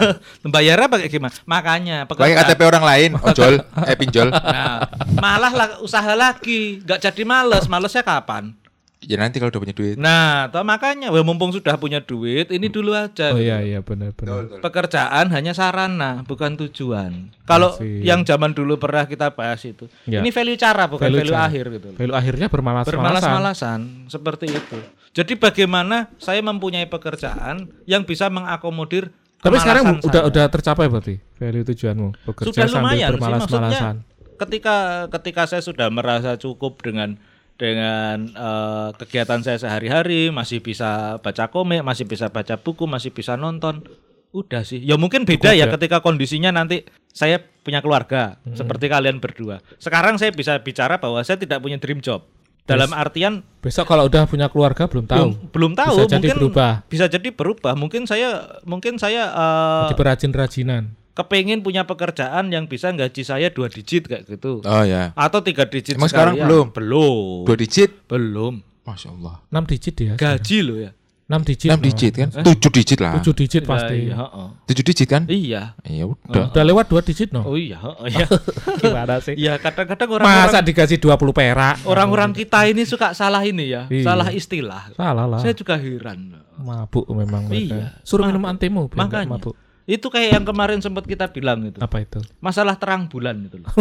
[0.46, 1.34] Bayarnya pakai gimana?
[1.42, 4.30] Makanya Pakai KTP orang lain, ojol, eh pinjol.
[4.30, 4.86] Nah,
[5.18, 7.66] malah lah usaha lagi, nggak jadi males.
[7.66, 8.54] Malesnya kapan?
[8.98, 9.94] Ya nanti kalau udah punya duit.
[9.94, 13.30] Nah, toh makanya wah, mumpung sudah punya duit, ini dulu aja.
[13.30, 14.58] Oh iya iya benar-benar.
[14.58, 17.30] Pekerjaan hanya sarana, bukan tujuan.
[17.46, 20.18] Kalau yang zaman dulu pernah kita bahas itu, Ya.
[20.18, 21.46] ini value cara bukan value, cara.
[21.46, 21.88] akhir gitu.
[21.94, 22.98] Value akhirnya bermalas-malasan.
[22.98, 23.78] Bermalas-malasan
[24.10, 24.78] seperti itu.
[25.14, 30.30] Jadi bagaimana saya mempunyai pekerjaan yang bisa mengakomodir Tapi sekarang kemalasan udah saya.
[30.34, 33.62] udah tercapai berarti value tujuanmu bekerja sudah sambil lumayan sih bermalas-malasan.
[33.62, 34.76] maksudnya ketika
[35.14, 37.14] ketika saya sudah merasa cukup dengan
[37.58, 43.34] dengan eh, kegiatan saya sehari-hari masih bisa baca komik masih bisa baca buku masih bisa
[43.34, 43.82] nonton
[44.30, 45.74] udah sih ya mungkin beda ya aja.
[45.74, 48.54] ketika kondisinya nanti saya punya keluarga Hmm.
[48.54, 52.22] seperti kalian berdua sekarang saya bisa bicara bahwa saya tidak punya dream job
[52.62, 55.16] dalam artian Besok kalau udah punya keluarga belum tahu.
[55.16, 56.72] belum, belum tahu Bisa jadi mungkin berubah.
[56.84, 58.28] bisa jadi berubah mungkin saya
[58.62, 60.84] mungkin saya eh, Jadi berajin-rajinan.
[61.18, 65.10] Kepengen punya pekerjaan yang bisa gaji saya dua digit kayak gitu Oh ya.
[65.12, 66.70] atau tiga digit Emang sekarang belum?
[66.70, 67.90] belum Dua digit.
[68.06, 69.42] belum Masya Allah.
[69.48, 70.14] 6 digit ya.
[70.14, 70.90] gaji lo ya
[71.28, 71.68] 6 digit.
[71.68, 72.28] Enam digit kan?
[72.32, 73.20] Tujuh digit lah.
[73.20, 74.08] 7 digit pasti.
[74.08, 74.48] iya, heeh.
[74.64, 75.22] Tujuh digit kan?
[75.28, 76.48] iya Ya udah.
[76.48, 77.44] Udah lewat 2 digit no.
[77.44, 78.26] oh iya heeh, iya
[78.80, 79.36] Gimana sih?
[79.36, 81.76] Iya, kadang-kadang Masa orang-orang dikasih 20 perak?
[81.84, 84.08] orang-orang kita ini suka salah ini ya Iya.
[84.08, 85.36] salah istilah Salah lah.
[85.36, 87.76] saya juga heran Mabuk memang mereka.
[87.76, 87.88] Iya.
[88.00, 89.54] Suruh minum nggak makanya mabuk.
[89.88, 92.20] Itu kayak yang kemarin sempat kita bilang itu Apa itu?
[92.38, 93.72] masalah terang bulan itu loh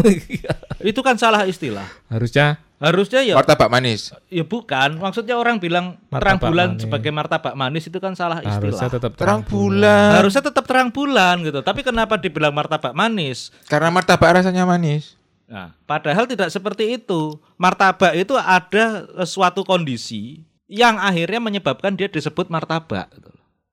[0.82, 4.14] itu kan salah istilah Harusnya harusnya ya Martabak manis.
[4.28, 6.82] ya bukan maksudnya orang bilang terang Martabak bulan manis.
[6.82, 10.10] sebagai martabak manis itu kan salah harusnya istilah tetap Terang bulan.
[10.16, 15.20] harusnya tetap terang bulan gitu tapi kenapa dibilang martabak manis Karena martabak rasanya manis.
[15.44, 22.08] nah padahal tidak seperti itu martabak itu ada eh, suatu kondisi yang akhirnya menyebabkan dia
[22.08, 23.32] disebut martabak gitu.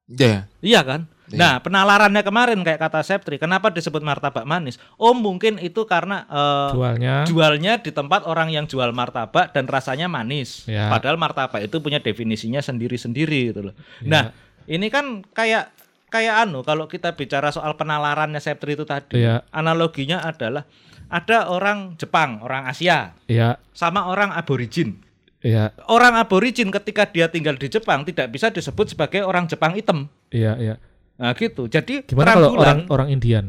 [0.08, 0.48] Ya.
[0.58, 1.13] iya kan Iya.
[1.32, 6.70] Nah penalarannya kemarin kayak kata Septri kenapa disebut martabak manis oh mungkin itu karena eh,
[6.76, 7.14] jualnya.
[7.24, 10.68] jualnya di tempat orang yang jual martabak dan rasanya manis.
[10.68, 10.92] Ya.
[10.92, 13.74] Padahal martabak itu punya definisinya sendiri-sendiri gitu loh.
[14.04, 14.08] Ya.
[14.08, 14.22] Nah,
[14.68, 15.72] ini kan kayak
[16.12, 19.42] kayak anu kalau kita bicara soal penalarannya Septri itu tadi, Ya.
[19.50, 20.68] analoginya adalah
[21.08, 25.00] ada orang Jepang, orang Asia Iya, sama orang aborigin.
[25.40, 30.06] iya, Orang aborigin ketika dia tinggal di Jepang tidak bisa disebut sebagai orang Jepang hitam.
[30.30, 30.74] iya, iya.
[31.14, 31.66] Nah, gitu.
[31.66, 33.44] Jadi Gimana kalau bulan- orang orang Indian?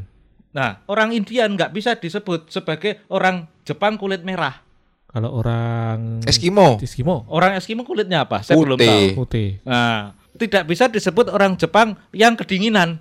[0.51, 4.61] Nah, orang Indian nggak bisa disebut sebagai orang Jepang kulit merah.
[5.09, 6.75] Kalau orang Eskimo.
[6.77, 8.43] Eskimo, Orang Eskimo kulitnya apa?
[8.43, 8.87] Saya belum Putih.
[9.15, 9.19] tahu.
[9.23, 9.49] putih.
[9.63, 12.99] Nah, tidak bisa disebut orang Jepang yang kedinginan.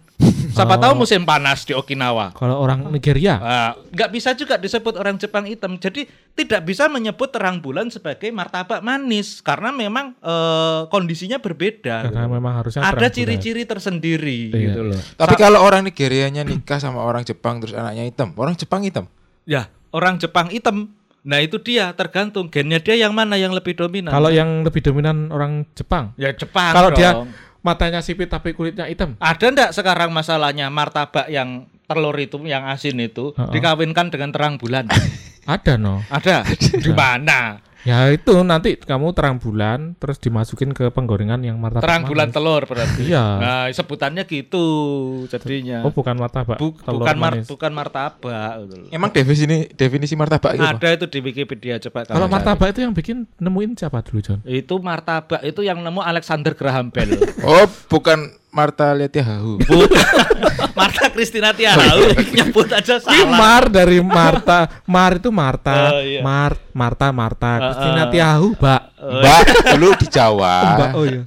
[0.54, 0.80] Siapa Oh.
[0.80, 2.30] tahu musim panas di Okinawa.
[2.30, 5.74] Kalau orang Nigeria, Nah, nggak bisa juga disebut orang Jepang hitam.
[5.74, 12.06] Jadi tidak bisa menyebut terang bulan sebagai martabak manis karena memang eh, kondisinya berbeda.
[12.06, 12.32] karena gitu.
[12.32, 14.58] memang harusnya Ada ciri-ciri tersendiri Iya.
[14.64, 15.00] gitu loh.
[15.14, 19.10] Tapi kalau orang Nigerianya nikah sama orang Jepang terus anaknya hitam, orang Jepang hitam.
[19.42, 20.94] Ya, orang Jepang hitam.
[21.20, 24.12] Nah, itu dia tergantung gennya dia yang mana yang lebih dominan.
[24.12, 27.16] Kalau yang lebih dominan orang Jepang, ya Jepang kalau dia.
[27.64, 33.00] Matanya sipit tapi kulitnya hitam, Ada ndak sekarang masalahnya martabak yang telur itu yang asin
[33.00, 33.52] itu Heeh.
[33.56, 34.84] dikawinkan dengan terang bulan?
[35.54, 36.04] ada no.
[36.12, 36.44] Ada
[36.78, 37.58] di mana?
[37.84, 41.84] Ya itu nanti kamu terang bulan terus dimasukin ke penggorengan yang martabak.
[41.84, 42.36] Terang bulan manis.
[42.36, 43.02] telur berarti.
[43.04, 43.24] Iya.
[43.36, 44.64] Nah, sebutannya gitu
[45.28, 45.84] jadinya.
[45.84, 46.56] Oh bukan martabak.
[46.56, 47.44] Bu- telur bukan mar- manis.
[47.44, 48.74] bukan martabak gitu.
[48.88, 50.80] Emang definisi definisi martabak itu apa?
[50.80, 54.40] Ada itu di Wikipedia coba Kalau martabak itu yang bikin nemuin siapa dulu John?
[54.44, 57.20] itu martabak itu yang nemu Alexander Graham Bell.
[57.44, 59.58] Oh, bukan Marta Letiahahu.
[60.78, 63.34] Marta Christina Tiarau nyebut aja Ini salah.
[63.34, 64.70] Mar dari Marta.
[64.86, 65.98] Mar itu Marta.
[65.98, 66.22] Oh, iya.
[66.22, 67.50] Mar, Marta, Marta.
[67.58, 68.10] Ah, Christina ah.
[68.14, 68.80] Tiahu, Mbak.
[69.02, 69.40] Mbak
[69.74, 70.54] dulu di Jawa.
[70.78, 71.22] Mbak, oh iya.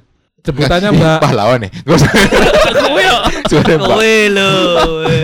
[0.48, 1.18] Sebutannya Mbak.
[1.20, 1.70] Pahlawan nih.
[1.84, 3.16] Yo.
[3.50, 3.98] Suara Mbak.
[4.00, 4.28] Eh,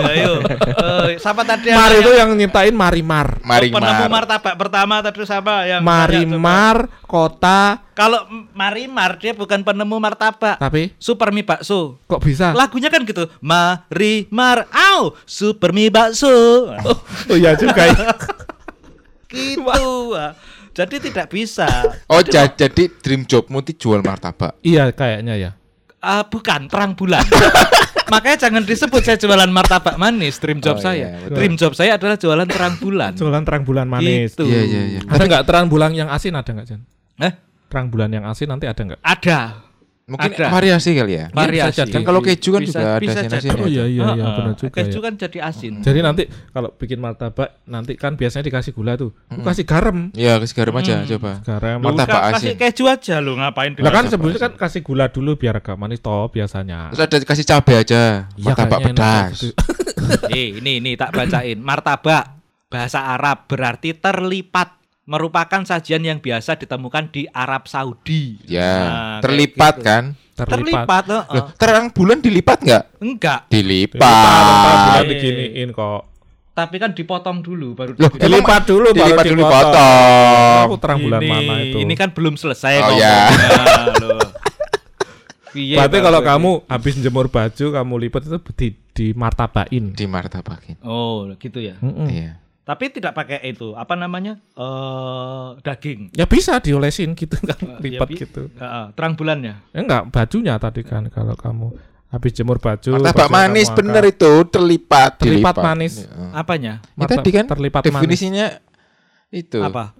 [0.05, 0.33] Ayo.
[0.45, 3.41] Eh, Siapa tadi yang Mar itu yang nyiptain Marimar.
[3.41, 4.11] Mari penemu Mar.
[4.13, 5.81] martabak pertama tadi sama yang.
[5.81, 10.59] Marimar kota Kalau Marimar dia bukan penemu martabak.
[10.59, 11.97] tapi Super mie bakso.
[12.05, 12.53] kok bisa?
[12.53, 13.25] Lagunya kan gitu.
[13.39, 16.29] Marimar, au, super mie bakso.
[16.85, 16.99] Oh,
[17.31, 17.81] Oh iya juga.
[17.81, 17.95] ya.
[19.31, 20.13] gitu.
[20.75, 21.67] Jadi tidak bisa.
[22.07, 24.59] Oh ja- jadi dream jobmu itu jual martabak.
[24.61, 25.51] iya kayaknya ya.
[25.99, 27.25] Ah, bukan terang bulan.
[28.13, 30.37] Makanya jangan disebut saya jualan martabak manis.
[30.37, 31.09] Dream job Oh, saya.
[31.09, 31.35] iya, betul.
[31.35, 33.17] Dream job saya adalah jualan terang bulan.
[33.17, 34.35] Jualan terang bulan manis.
[34.35, 34.45] Gitu.
[34.45, 35.01] Iya iya iya.
[35.07, 36.83] Ada nggak terang bulan yang asin ada nggak Jan?
[37.17, 37.33] Eh,
[37.65, 39.01] Terang bulan yang asin nanti ada nggak?
[39.01, 39.64] ada.
[40.05, 40.53] Mungkin Ada.
[40.53, 41.27] variasi kali ya.
[41.33, 41.81] Variasi.
[41.89, 43.49] Kan kalau keju kan Bisa- juga ada bisa asin-asin.
[43.49, 43.57] jadi.
[43.57, 45.03] Oh iya iya iya benar juga Keju ya.
[45.03, 45.73] kan jadi asin.
[45.81, 49.17] Jadi nanti kalau bikin martabak nanti kan biasanya dikasih gula tuh.
[49.33, 50.13] Lu kasih garam.
[50.13, 51.09] Iya, kasih garam aja Hmm.
[51.09, 51.31] coba.
[51.41, 51.79] Garam.
[51.81, 52.37] Martabak asin.
[52.37, 55.99] Kasih keju aja lu ngapain Lah kan sebelumnya kan kasih gula dulu biar agak manis
[55.99, 56.93] toh biasanya.
[56.93, 58.29] Terus ada kasih cabai aja.
[58.37, 59.39] Iya, Martabak pedas.
[60.29, 61.57] Eh, ini ini tak bacain.
[61.57, 62.29] Martabak
[62.69, 68.41] bahasa Arab berarti terlipat merupakan sajian yang biasa ditemukan di Arab Saudi.
[68.45, 69.85] Ya, Nah, terlipat gitu.
[69.85, 70.05] kan?
[70.35, 70.51] Terlipat.
[70.51, 71.25] Terlipat, heeh.
[71.31, 72.85] Loh, terang bulan dilipat nggak?
[72.99, 73.41] Enggak.
[73.47, 74.01] Dilipat.
[74.03, 76.03] Bulan diginiin kok.
[76.53, 78.23] tapi kan dipotong dulu baru Loh, digini.
[78.31, 79.75] Dilipat dulu baru Dilipat dulu dipotong.
[79.75, 80.63] dipotong.
[80.65, 81.77] Aku terang bulan Ini- mana itu?
[81.77, 83.27] Ini kan belum selesai Oh, ngomongnya, ya.
[85.51, 86.39] Piye Berarti kalau maksudnya?
[86.41, 89.85] kamu habis jemur baju kamu lipat itu di di martabain.
[89.93, 90.77] Di martabakin.
[90.83, 91.75] Oh, gitu ya.
[91.79, 92.07] Mm-mm.
[92.07, 92.33] Iya.
[92.65, 94.41] Tapi tidak pakai itu, apa namanya?
[94.57, 96.17] Eh daging.
[96.17, 98.49] Ya bisa diolesin gitu kan Ya, lipat bi- gitu.
[98.57, 99.61] Heeh, terang bulannya.
[99.77, 101.77] Ya enggak bajunya tadi kan kalau kamu
[102.09, 102.89] habis jemur baju.
[102.97, 105.21] Martabak manis bener itu terlipat.
[105.21, 105.65] Terlipat dilipat.
[105.67, 105.95] manis.
[106.09, 106.25] Iya.
[106.33, 106.73] Apanya?
[106.97, 107.95] Ya, tadi kan terlipat manis.
[108.01, 108.47] definisinya
[109.29, 109.61] itu.
[109.61, 109.93] Apa?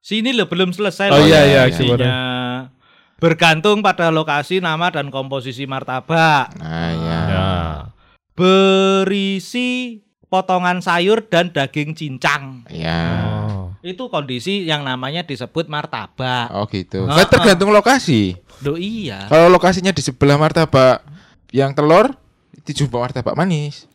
[0.00, 2.14] Sini loh belum selesai Oh loh iya, iya, definisinya.
[3.20, 6.48] Bergantung pada lokasi, nama dan komposisi martabak.
[6.56, 7.20] Nah, ya.
[7.28, 7.48] Ya.
[8.36, 12.66] Berisi potongan sayur dan daging cincang.
[12.70, 13.26] Ya.
[13.46, 13.74] Oh.
[13.82, 16.50] Itu kondisi yang namanya disebut martabak.
[16.50, 17.06] Oh gitu.
[17.06, 18.34] Ah, Kan tergantung lokasi.
[18.66, 19.30] Loh iya.
[19.30, 21.06] Kalau lokasinya di sebelah martabak
[21.54, 22.10] yang telur,
[22.66, 23.86] dijumpa martabak manis.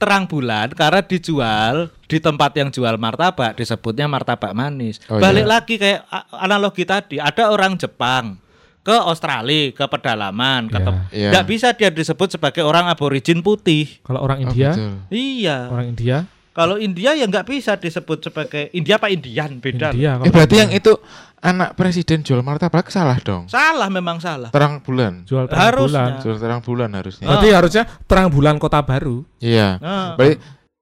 [0.00, 4.96] Terang bulan karena dijual di tempat yang jual martabak disebutnya martabak manis.
[5.12, 5.50] Oh, Balik iya.
[5.50, 6.00] lagi kayak
[6.32, 8.40] analogi tadi, ada orang Jepang
[8.80, 10.82] ke Australia, ke pedalaman, ke Iya.
[10.82, 11.30] tem- Iya.
[11.30, 14.00] nggak bisa dia disebut sebagai orang aborigin putih.
[14.00, 14.92] Kalau orang Oh, India, betul.
[15.08, 15.58] Iya.
[15.68, 16.16] orang India,
[16.50, 19.94] Kalau India ya nggak bisa disebut sebagai India apa Indian beda.
[19.94, 20.18] India.
[20.18, 20.62] Eh berarti India.
[20.66, 20.92] yang itu
[21.38, 23.46] anak presiden jual martabak salah dong.
[23.46, 24.50] Salah memang salah.
[24.50, 25.22] Terang bulan.
[25.24, 25.86] jual terang Harusnya.
[25.86, 26.10] bulan.
[26.20, 27.24] Jual terang bulan harusnya.
[27.24, 29.22] Berarti harusnya terang bulan kota baru.
[29.38, 29.78] Iya.
[29.78, 30.36] Nah, Berarti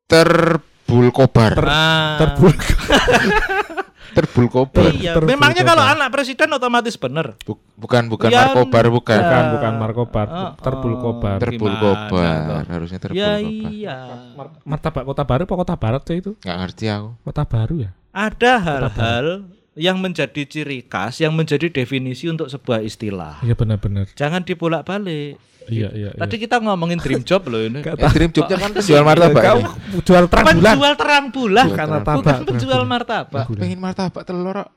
[0.08, 1.52] terbul kobar.
[1.54, 2.16] nah.
[2.16, 2.54] Terbul Terbul
[4.48, 4.90] kobar.
[4.94, 7.34] Iya, memangnya kalau anak presiden otomatis bener.
[7.42, 9.18] Bu- bukan bukan Ya, markobar bukan.
[9.18, 9.50] bukan Ya.
[9.54, 10.98] bukan markobar, Oh, terbul oh.
[11.00, 11.38] kobar.
[11.38, 12.40] Terbul Gimana kobar.
[12.44, 12.58] toh?
[12.72, 13.70] Harusnya terbul Ya kobar.
[13.72, 13.96] iya.
[14.64, 16.30] Martabak kota baru apa kota barat sih itu?
[16.40, 17.08] Nggak ngerti aku.
[17.24, 17.90] Kota baru ya?
[18.10, 19.26] Ada hal-hal
[19.78, 23.38] yang menjadi ciri khas, yang menjadi definisi untuk sebuah istilah.
[23.40, 24.10] Iya benar-benar.
[24.12, 25.38] Jangan dipolak-balik.
[25.68, 26.10] Iya iya.
[26.10, 26.18] iya.
[26.18, 27.78] Tadi kita ngomongin dream job loh ini.
[27.84, 29.42] Nggak Eh, dream jobnya kan jual martabak.
[29.44, 29.62] Ini.
[30.02, 30.72] jual terang bulan.
[30.74, 32.16] Penjual terang bulan, Jual terang martabak.
[32.18, 33.44] bukan penjual martabak.
[33.54, 34.56] Pengen martabak telur.
[34.58, 34.68] kok.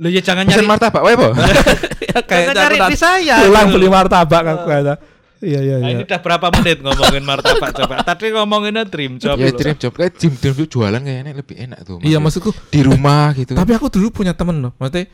[0.00, 1.28] Loh ya jangan Pesen nyari, martabak wae po.
[1.30, 3.36] jangan nyari di saya.
[3.40, 4.94] Pulang beli martabak aku kata.
[5.42, 5.98] Iya iya Nah, iya.
[5.98, 7.94] ini udah berapa menit ngomongin martabak coba.
[8.06, 9.34] Tadi ngomonginnya dream job.
[9.36, 9.58] Ya loh.
[9.58, 11.98] dream job kayak dream dream job jualan kayaknya lebih enak tuh.
[12.00, 12.54] Iya maksudku.
[12.70, 13.52] di rumah gitu.
[13.52, 14.72] Tapi aku dulu punya temen loh.
[14.78, 15.10] Maksudnya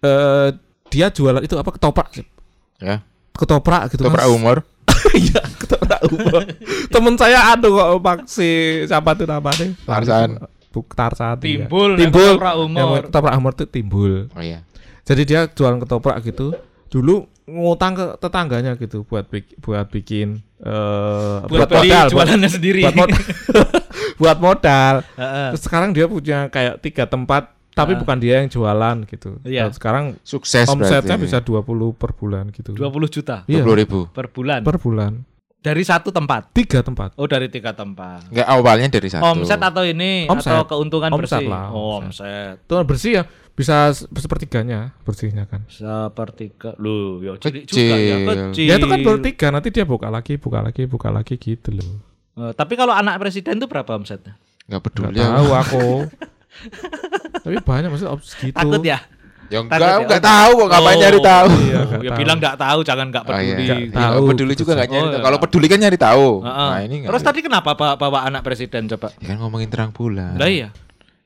[0.00, 0.48] eh
[0.90, 2.26] dia jualan itu apa ketoprak sih.
[2.76, 3.00] ya.
[3.32, 4.36] Ketoprak gitu Toprak kan.
[4.36, 4.56] umur.
[5.10, 6.42] Iya, ketoprak umur.
[6.86, 8.52] Temen saya ada kok paksi
[8.84, 9.72] siapa tuh namanya?
[9.82, 10.36] Tarzan.
[10.70, 11.40] Buk Tarzan.
[11.40, 11.64] iya.
[11.66, 12.36] Timbul, Timbul.
[12.36, 12.78] ketoprak umur.
[12.78, 14.12] Yang ketoprak umur itu timbul.
[14.30, 14.60] Oh iya.
[15.02, 16.52] Jadi dia jualan ketoprak gitu.
[16.86, 22.50] Dulu ngutang ke tetangganya gitu buat bik- buat bikin eh buat beli modal, buat- jualannya
[22.56, 22.80] sendiri.
[22.82, 23.20] buat modal.
[24.20, 24.94] buat modal.
[25.16, 25.48] Heeh.
[25.50, 27.98] Terus sekarang dia punya kayak tiga tempat tapi Ah.
[27.98, 29.40] bukan dia yang jualan gitu.
[29.42, 29.66] Iya.
[29.66, 31.24] Dan sekarang Sukses omsetnya berarti.
[31.24, 32.70] bisa 20 per bulan gitu.
[32.70, 33.98] 20 juta Iya, 20 ribu.
[34.10, 34.60] per bulan.
[34.62, 35.12] per bulan.
[35.60, 36.56] Dari satu tempat.
[36.56, 37.12] Tiga tempat.
[37.20, 38.32] Oh, dari tiga tempat.
[38.32, 39.24] Enggak awalnya dari satu.
[39.28, 40.56] Omset atau ini Omset.
[40.56, 41.52] atau keuntungan Omset bersih?
[41.52, 42.24] lah, Oh, omset.
[42.24, 42.54] omset.
[42.64, 45.68] Tuh bersih ya bisa se- sepertiganya bersihnya kan.
[45.68, 46.72] Sepertiga.
[46.80, 47.76] Lu, ya cilik Kecil.
[47.76, 48.66] juga ya, kecil.
[48.66, 51.92] Ya itu kan baru tiga nanti dia buka lagi, buka lagi, buka lagi gitu loh.
[52.40, 54.40] Eh, tapi kalau anak presiden itu berapa omsetnya?
[54.64, 55.86] Enggak Gak peduli tahu aku.
[57.44, 58.56] Tapi banyak maksudnya segitu.
[58.56, 58.98] Takut ya?
[59.50, 59.98] Ya Takut enggak, ya?
[60.00, 61.48] enggak tahu kok ngapain Oh, nyari tahu.
[61.50, 62.16] Iya, ya tahu.
[62.16, 63.38] bilang nggak tahu, jangan nggak Oh, iya.
[63.50, 63.66] peduli.
[63.84, 64.70] Nggak Ya, tahu, peduli juga gitu.
[64.72, 65.10] nggak nyari Oh, tahu.
[65.12, 65.24] iya.
[65.26, 66.26] Kalau peduli kan nyari tahu.
[66.40, 66.70] Heeh.
[66.70, 67.08] Nah, ini enggak.
[67.10, 69.08] Terus tadi kenapa bawa, bawa anak presiden coba?
[69.16, 70.34] Ya kan ngomongin terang bulan.
[70.34, 70.70] Lah iya.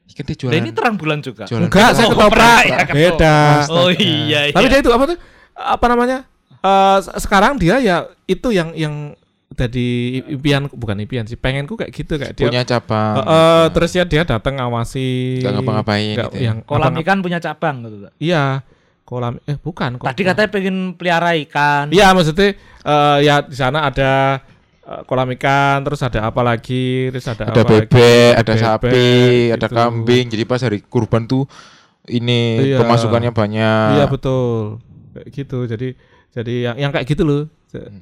[0.07, 0.55] Kan dia jualan.
[0.55, 1.45] ini terang bulan juga.
[1.45, 2.33] Jualan Enggak, saya Oh, ketoprak.
[2.33, 3.37] pernah ya, Beda.
[3.69, 4.55] Oh iya iya.
[4.55, 5.19] Tapi dia itu apa tuh?
[5.53, 6.19] Apa namanya?
[6.57, 9.13] Eh, se- sekarang dia ya itu yang yang
[9.55, 9.87] jadi
[10.29, 13.14] impian bukan impian sih pengenku kayak gitu kayak dia punya cabang.
[13.17, 16.45] Eh, eh, terus ya dia datang ngawasi Nggak ngapa-ngapain nggak- gitu ya.
[16.45, 17.97] yang kolam apa- ikan punya cabang gitu.
[18.19, 18.67] Iya
[19.03, 21.87] kolam eh bukan kok Tadi katanya pengen pelihara ikan.
[21.88, 24.40] iya maksudnya eh, ya di sana ada
[24.81, 27.85] eh, kolam ikan terus ada apa lagi terus ada ada apa lagi?
[27.87, 29.09] bebek, ada bebek, sapi,
[29.51, 29.75] ada gitu.
[29.75, 30.25] kambing.
[30.29, 31.45] Jadi pas hari kurban tuh
[32.05, 32.81] ini Iya.
[32.81, 33.88] pemasukannya banyak.
[33.95, 34.81] iya betul
[35.12, 35.88] kayak gitu jadi
[36.31, 37.43] jadi yang yang kayak gitu loh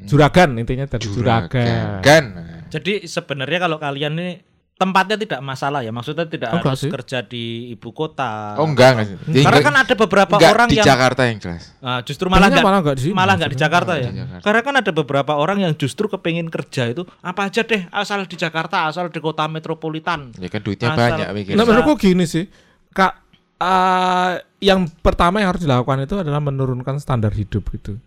[0.04, 2.24] juragan intinya dari juragan, Kan.
[2.68, 4.30] Jadi sebenarnya kalau kalian ini
[4.72, 6.90] tempatnya tidak masalah ya, maksudnya tidak Oh, enggak harus sih.
[6.90, 8.58] kerja di ibu kota.
[8.58, 9.06] Oh enggak enggak.
[9.22, 11.62] Karena enggak- kan ada beberapa enggak orang di yang Jakarta yang jelas.
[11.78, 13.58] Ah, justru malah enggak malah nggak di sini malah nggak di.
[13.60, 14.10] Jakarta ya.
[14.10, 14.42] Di Jakarta.
[14.42, 18.34] Karena kan ada beberapa orang yang justru kepingin kerja itu apa aja deh asal di
[18.34, 20.34] Jakarta, asal di kota metropolitan.
[20.34, 21.52] Ya kan duitnya Asal- banyak mikir.
[21.54, 22.50] Nah, menurutku gini sih,
[22.90, 23.22] kak,
[23.56, 28.02] eh, yang pertama yang harus dilakukan itu adalah menurunkan standar hidup gitu.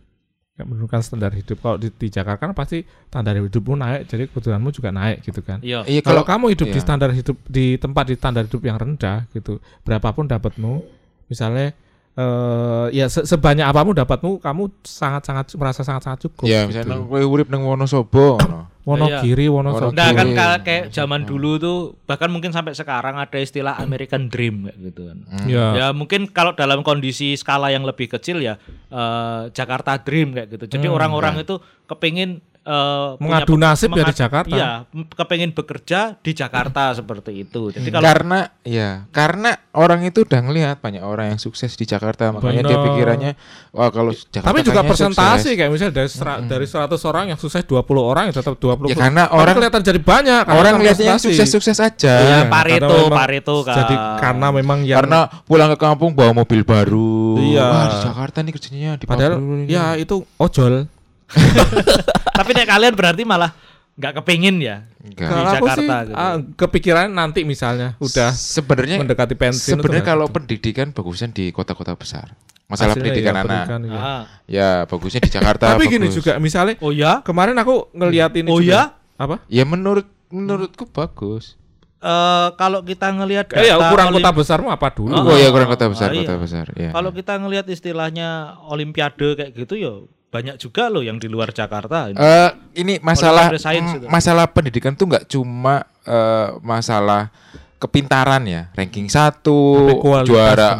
[0.56, 1.60] Menurunkan standar hidup.
[1.60, 2.80] Kalau di, di Jakarta kan pasti
[3.12, 5.60] standar hidupmu naik, jadi kebutuhanmu juga naik gitu kan.
[5.60, 5.84] Iya.
[5.84, 6.86] Iya Kalau kalau kamu hidup di iya.
[6.88, 10.80] standar hidup di tempat di standar hidup yang rendah gitu, berapapun dapatmu,
[11.28, 11.76] misalnya
[12.16, 16.48] eh ya se- sebanyak apa pun dapatmu, kamu sangat-sangat merasa sangat-sangat cukup.
[16.48, 16.72] ya gitu.
[16.72, 18.72] misalnya kowe urip nang Wonosobo ngono.
[18.86, 19.98] Wonogiri, Wonosobo.
[19.98, 20.30] Nah kan
[20.62, 25.18] kayak zaman dulu tuh bahkan mungkin sampai sekarang ada istilah American Dream kayak gitu kan.
[25.50, 25.66] Ya.
[25.74, 28.62] Ya mungkin kalau dalam kondisi skala yang lebih kecil ya
[28.94, 30.66] eh, Jakarta Dream kayak gitu.
[30.70, 31.58] Jadi orang-orang itu
[31.90, 34.52] kepingin eh, punya Mengadu nasib ya di mengad- Jakarta.
[34.52, 34.70] Iya,
[35.14, 37.70] kepingin bekerja di Jakarta seperti itu.
[37.70, 42.32] Jadi kalau karena ya karena orang itu udah ngelihat banyak orang yang sukses di Jakarta
[42.32, 42.86] makanya dia Bener.
[42.90, 43.32] pikirannya
[43.72, 45.56] wah kalau Jakarta Tapi juga persentase sukses.
[45.56, 48.90] kayak misalnya dari sera- dari 100 orang yang sukses 20 orang ya tetap 20.
[48.90, 51.32] Ya, karena Tapi orang- kelihatan jadi banyak karena orang kan lihatnya yang prestasi.
[51.32, 53.76] sukses-sukses aja Ya, Iya, Pareto, karena memang Pareto kan.
[53.78, 57.64] Jadi karena memang yang karena pulang ke kampung bawa mobil baru Iya.
[57.64, 59.34] wah di Jakarta nih kerjanya di padahal
[59.66, 60.90] ya itu ojol.
[62.38, 63.52] Tapi nek kalian berarti malah
[63.96, 64.84] nggak kepingin ya.
[65.00, 65.30] Enggak.
[65.30, 66.16] Kalau aku sih Jakarta gitu.
[66.16, 69.78] ah, kepikiran nanti misalnya udah sebenarnya mendekati pensiun.
[69.78, 72.34] sebenarnya itu kalau nggak pendidikan bagusnya di kota-kota besar
[72.66, 73.82] masalah Hasilnya pendidikan ya, anak pendidikan.
[73.96, 74.24] Ah.
[74.44, 76.18] ya bagusnya di Jakarta Tapi gini bagus.
[76.18, 77.22] juga misalnya Oh ya?
[77.22, 78.74] kemarin aku ngeliat ini Oh juga.
[78.74, 78.84] ya?
[79.16, 79.36] Apa?
[79.48, 81.56] ya menurut menurutku bagus
[81.98, 85.10] Eh, kalau kita ngelihat Eh ya ukuran olim- kota besarmu apa dulu?
[85.10, 86.38] Oh, oh, ya kurang kota besar Ah, kota iya.
[86.38, 88.30] besar ya Kalau kita ngelihat istilahnya
[88.62, 89.94] olimpiade kayak gitu ya
[90.30, 92.12] banyak juga loh yang di luar Jakarta.
[92.12, 97.32] Eh, ini masalah Olimpiade sains mm, masalah pendidikan tuh nggak cuma eh, masalah
[97.80, 99.92] kepintaran ya ranking satu
[100.26, 100.80] juara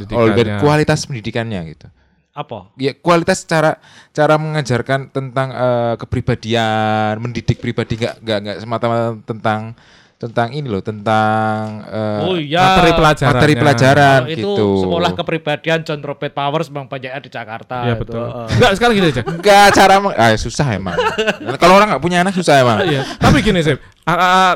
[0.64, 1.88] kualitas pendidikannya gitu
[2.36, 2.72] Apa?
[2.80, 3.78] ya kualitas cara
[4.16, 9.76] cara mengajarkan tentang eh, kepribadian mendidik pribadi nggak nggak nggak semata-mata tentang
[10.26, 12.62] tentang ini loh tentang eh, oh iya.
[12.76, 13.30] materi pelajaran.
[13.38, 17.86] materi pelajaran Kalau itu gitu sekolah kepribadian John Robert Powers memang banyaknya di Jakarta.
[17.86, 18.02] Iya itu.
[18.02, 18.26] betul.
[18.26, 18.48] Eh.
[18.58, 19.22] Enggak sekarang gini aja.
[19.22, 20.98] enggak cara meng- ah, susah emang
[21.62, 23.02] kalau orang nggak punya anak susah emang Iya.
[23.22, 23.78] Tapi gini sih,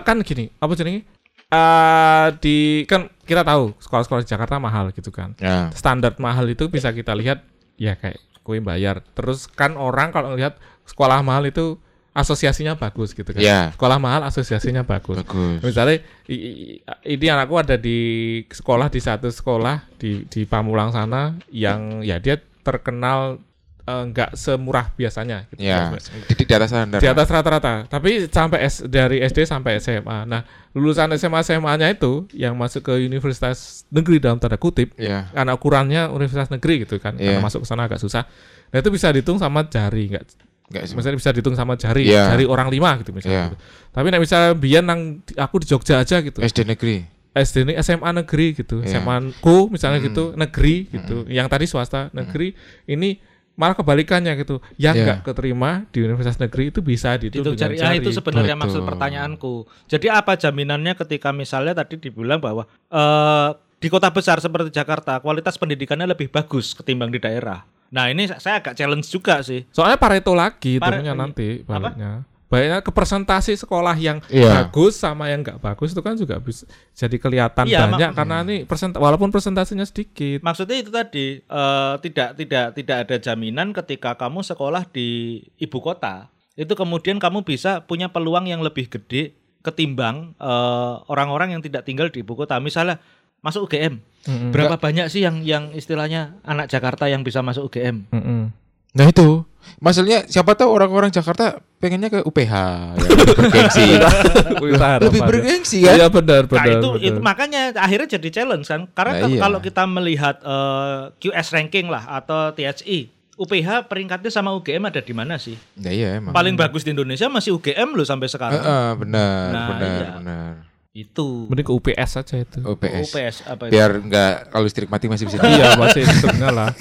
[0.04, 1.02] kan gini, apa jenenge?
[1.50, 5.34] Eh di kan kita tahu sekolah-sekolah di Jakarta mahal gitu kan.
[5.42, 7.42] ya Standar mahal itu bisa kita lihat
[7.78, 9.02] ya kayak kue bayar.
[9.18, 13.40] Terus kan orang kalau ngelihat sekolah mahal itu asosiasinya bagus gitu kan.
[13.40, 13.60] Iya.
[13.78, 15.22] Sekolah mahal asosiasinya bagus.
[15.22, 16.44] bagus Misalnya i-
[16.76, 18.00] i- ini anakku ada di
[18.46, 23.38] sekolah di satu sekolah di di Pamulang sana yang ya dia terkenal
[23.82, 25.66] eh, nggak semurah biasanya gitu.
[25.66, 25.90] ya
[26.30, 27.74] didik di atas standar Di atas rata-rata.
[27.86, 30.26] Tapi sampai S, dari SD sampai SMA.
[30.26, 35.58] Nah, lulusan SMA SMA-nya itu yang masuk ke universitas negeri dalam tanda kutip ya karena
[35.58, 37.18] ukurannya universitas negeri gitu kan.
[37.18, 37.42] Karena Iya.
[37.42, 38.30] masuk ke sana agak susah.
[38.70, 40.26] Nah, itu bisa dihitung sama jari nggak
[40.70, 42.30] nggak sih misalnya bisa dihitung sama jari Iya.
[42.32, 43.46] jari orang lima gitu misalnya Iya.
[43.50, 43.58] gitu.
[43.90, 45.02] tapi nek misalnya biar nang
[45.34, 48.98] aku di Jogja aja gitu SD negeri SD ini SMA negeri gitu Iya.
[48.98, 50.06] SMA ku misalnya Mm.
[50.10, 52.54] gitu negeri gitu yang tadi swasta negeri
[52.86, 53.18] ini
[53.54, 55.04] malah kebalikannya gitu yang Iya.
[55.04, 58.16] nggak keterima di universitas negeri itu bisa dihitung cari, ya, itu jari.
[58.16, 58.64] sebenarnya Betul.
[58.64, 59.54] maksud pertanyaanku.
[59.86, 65.56] Jadi apa jaminannya ketika misalnya tadi dibilang bahwa eh, di kota besar seperti Jakarta kualitas
[65.56, 67.68] pendidikannya lebih bagus ketimbang di daerah.
[67.90, 69.66] Nah ini saya agak challenge juga sih.
[69.70, 71.70] soalnya Pareto lagi Pare- hitungnya nanti Apa?
[71.70, 72.12] baliknya
[72.50, 74.66] Baiknya ke presentasi sekolah yang Iya.
[74.66, 78.66] bagus sama yang nggak bagus itu kan juga bisa jadi kelihatan Iya, banyak karena ini
[78.66, 80.42] present walaupun presentasinya sedikit.
[80.42, 85.08] Maksudnya itu tadi eh, tidak tidak tidak ada jaminan ketika kamu sekolah di
[85.56, 91.62] ibu kota itu kemudian kamu bisa punya peluang yang lebih gede ketimbang eh, orang-orang yang
[91.62, 92.58] tidak tinggal di ibu kota.
[92.58, 92.98] Misalnya
[93.40, 94.00] masuk UGM.
[94.22, 94.52] Mm-mm.
[94.52, 98.08] Berapa banyak sih yang yang istilahnya anak Jakarta yang bisa masuk UGM?
[98.10, 98.52] Mm-mm.
[98.90, 99.46] Nah itu,
[99.78, 102.54] maksudnya siapa tahu orang-orang Jakarta pengennya ke UPH,
[102.98, 103.86] ya, lebih bergengsi,
[105.00, 105.26] lebih ya.
[105.26, 105.94] bergengsi kan?
[105.96, 106.74] Iya benar Nah, benar.
[106.74, 107.06] itu benar.
[107.06, 108.90] itu makanya akhirnya jadi challenge kan.
[108.90, 109.40] Karena Nah, ke- iya.
[109.40, 115.14] kalau kita melihat eh, QS ranking lah atau THI, UPH peringkatnya sama UGM ada di
[115.14, 115.56] mana sih?
[115.76, 116.34] Ya iya emang.
[116.34, 118.58] Paling bagus di Indonesia masih UGM loh sampai sekarang.
[118.58, 120.10] Heeh, benar, Nah, benar, iya.
[120.18, 120.52] benar.
[121.00, 121.48] Itu.
[121.48, 122.60] Mending ke UPS aja itu.
[122.60, 123.08] UPS.
[123.08, 123.80] UPS apa itu?
[123.80, 125.40] Biar nggak kalau listrik mati masih bisa.
[125.48, 126.76] iya masih setengah lah.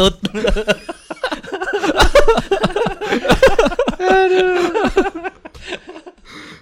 [0.00, 0.16] Tut.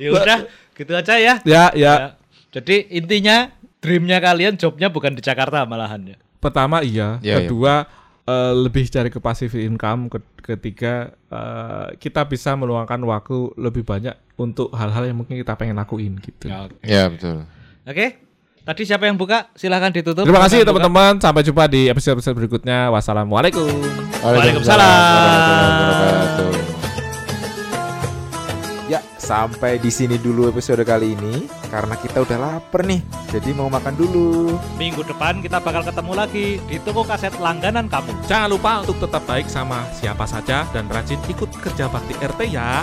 [0.02, 0.38] ya udah,
[0.74, 1.38] gitu aja ya.
[1.46, 1.94] Ya ya.
[1.94, 2.18] Ya.
[2.50, 6.16] Jadi intinya dreamnya kalian jobnya bukan di Jakarta malahan ya.
[6.42, 7.22] Pertama iya.
[7.22, 7.46] Iya, iya.
[7.46, 7.86] Kedua
[8.24, 10.06] eh, lebih cari ke passive income.
[10.08, 15.78] Ke- Ketiga eh, kita bisa meluangkan waktu lebih banyak untuk hal-hal yang mungkin kita pengen
[15.78, 16.50] lakuin gitu.
[16.82, 17.46] Ya betul.
[17.86, 18.18] Oke.
[18.62, 19.50] Tadi siapa yang buka?
[19.54, 20.22] Silahkan ditutup.
[20.22, 21.18] Terima kasih teman-teman.
[21.18, 22.90] Sampai jumpa di episode-episode berikutnya.
[22.90, 23.66] Wassalamualaikum.
[24.22, 24.86] Waalaikumsalam.
[24.86, 26.50] warahmatullahi wabarakatuh.
[26.54, 26.81] Ya,
[29.22, 32.98] sampai di sini dulu episode kali ini karena kita udah lapar nih.
[33.30, 34.58] Jadi mau makan dulu.
[34.74, 38.10] Minggu depan kita bakal ketemu lagi di toko kaset langganan kamu.
[38.26, 42.82] Jangan lupa untuk tetap baik sama siapa saja dan rajin ikut kerja bakti RT ya.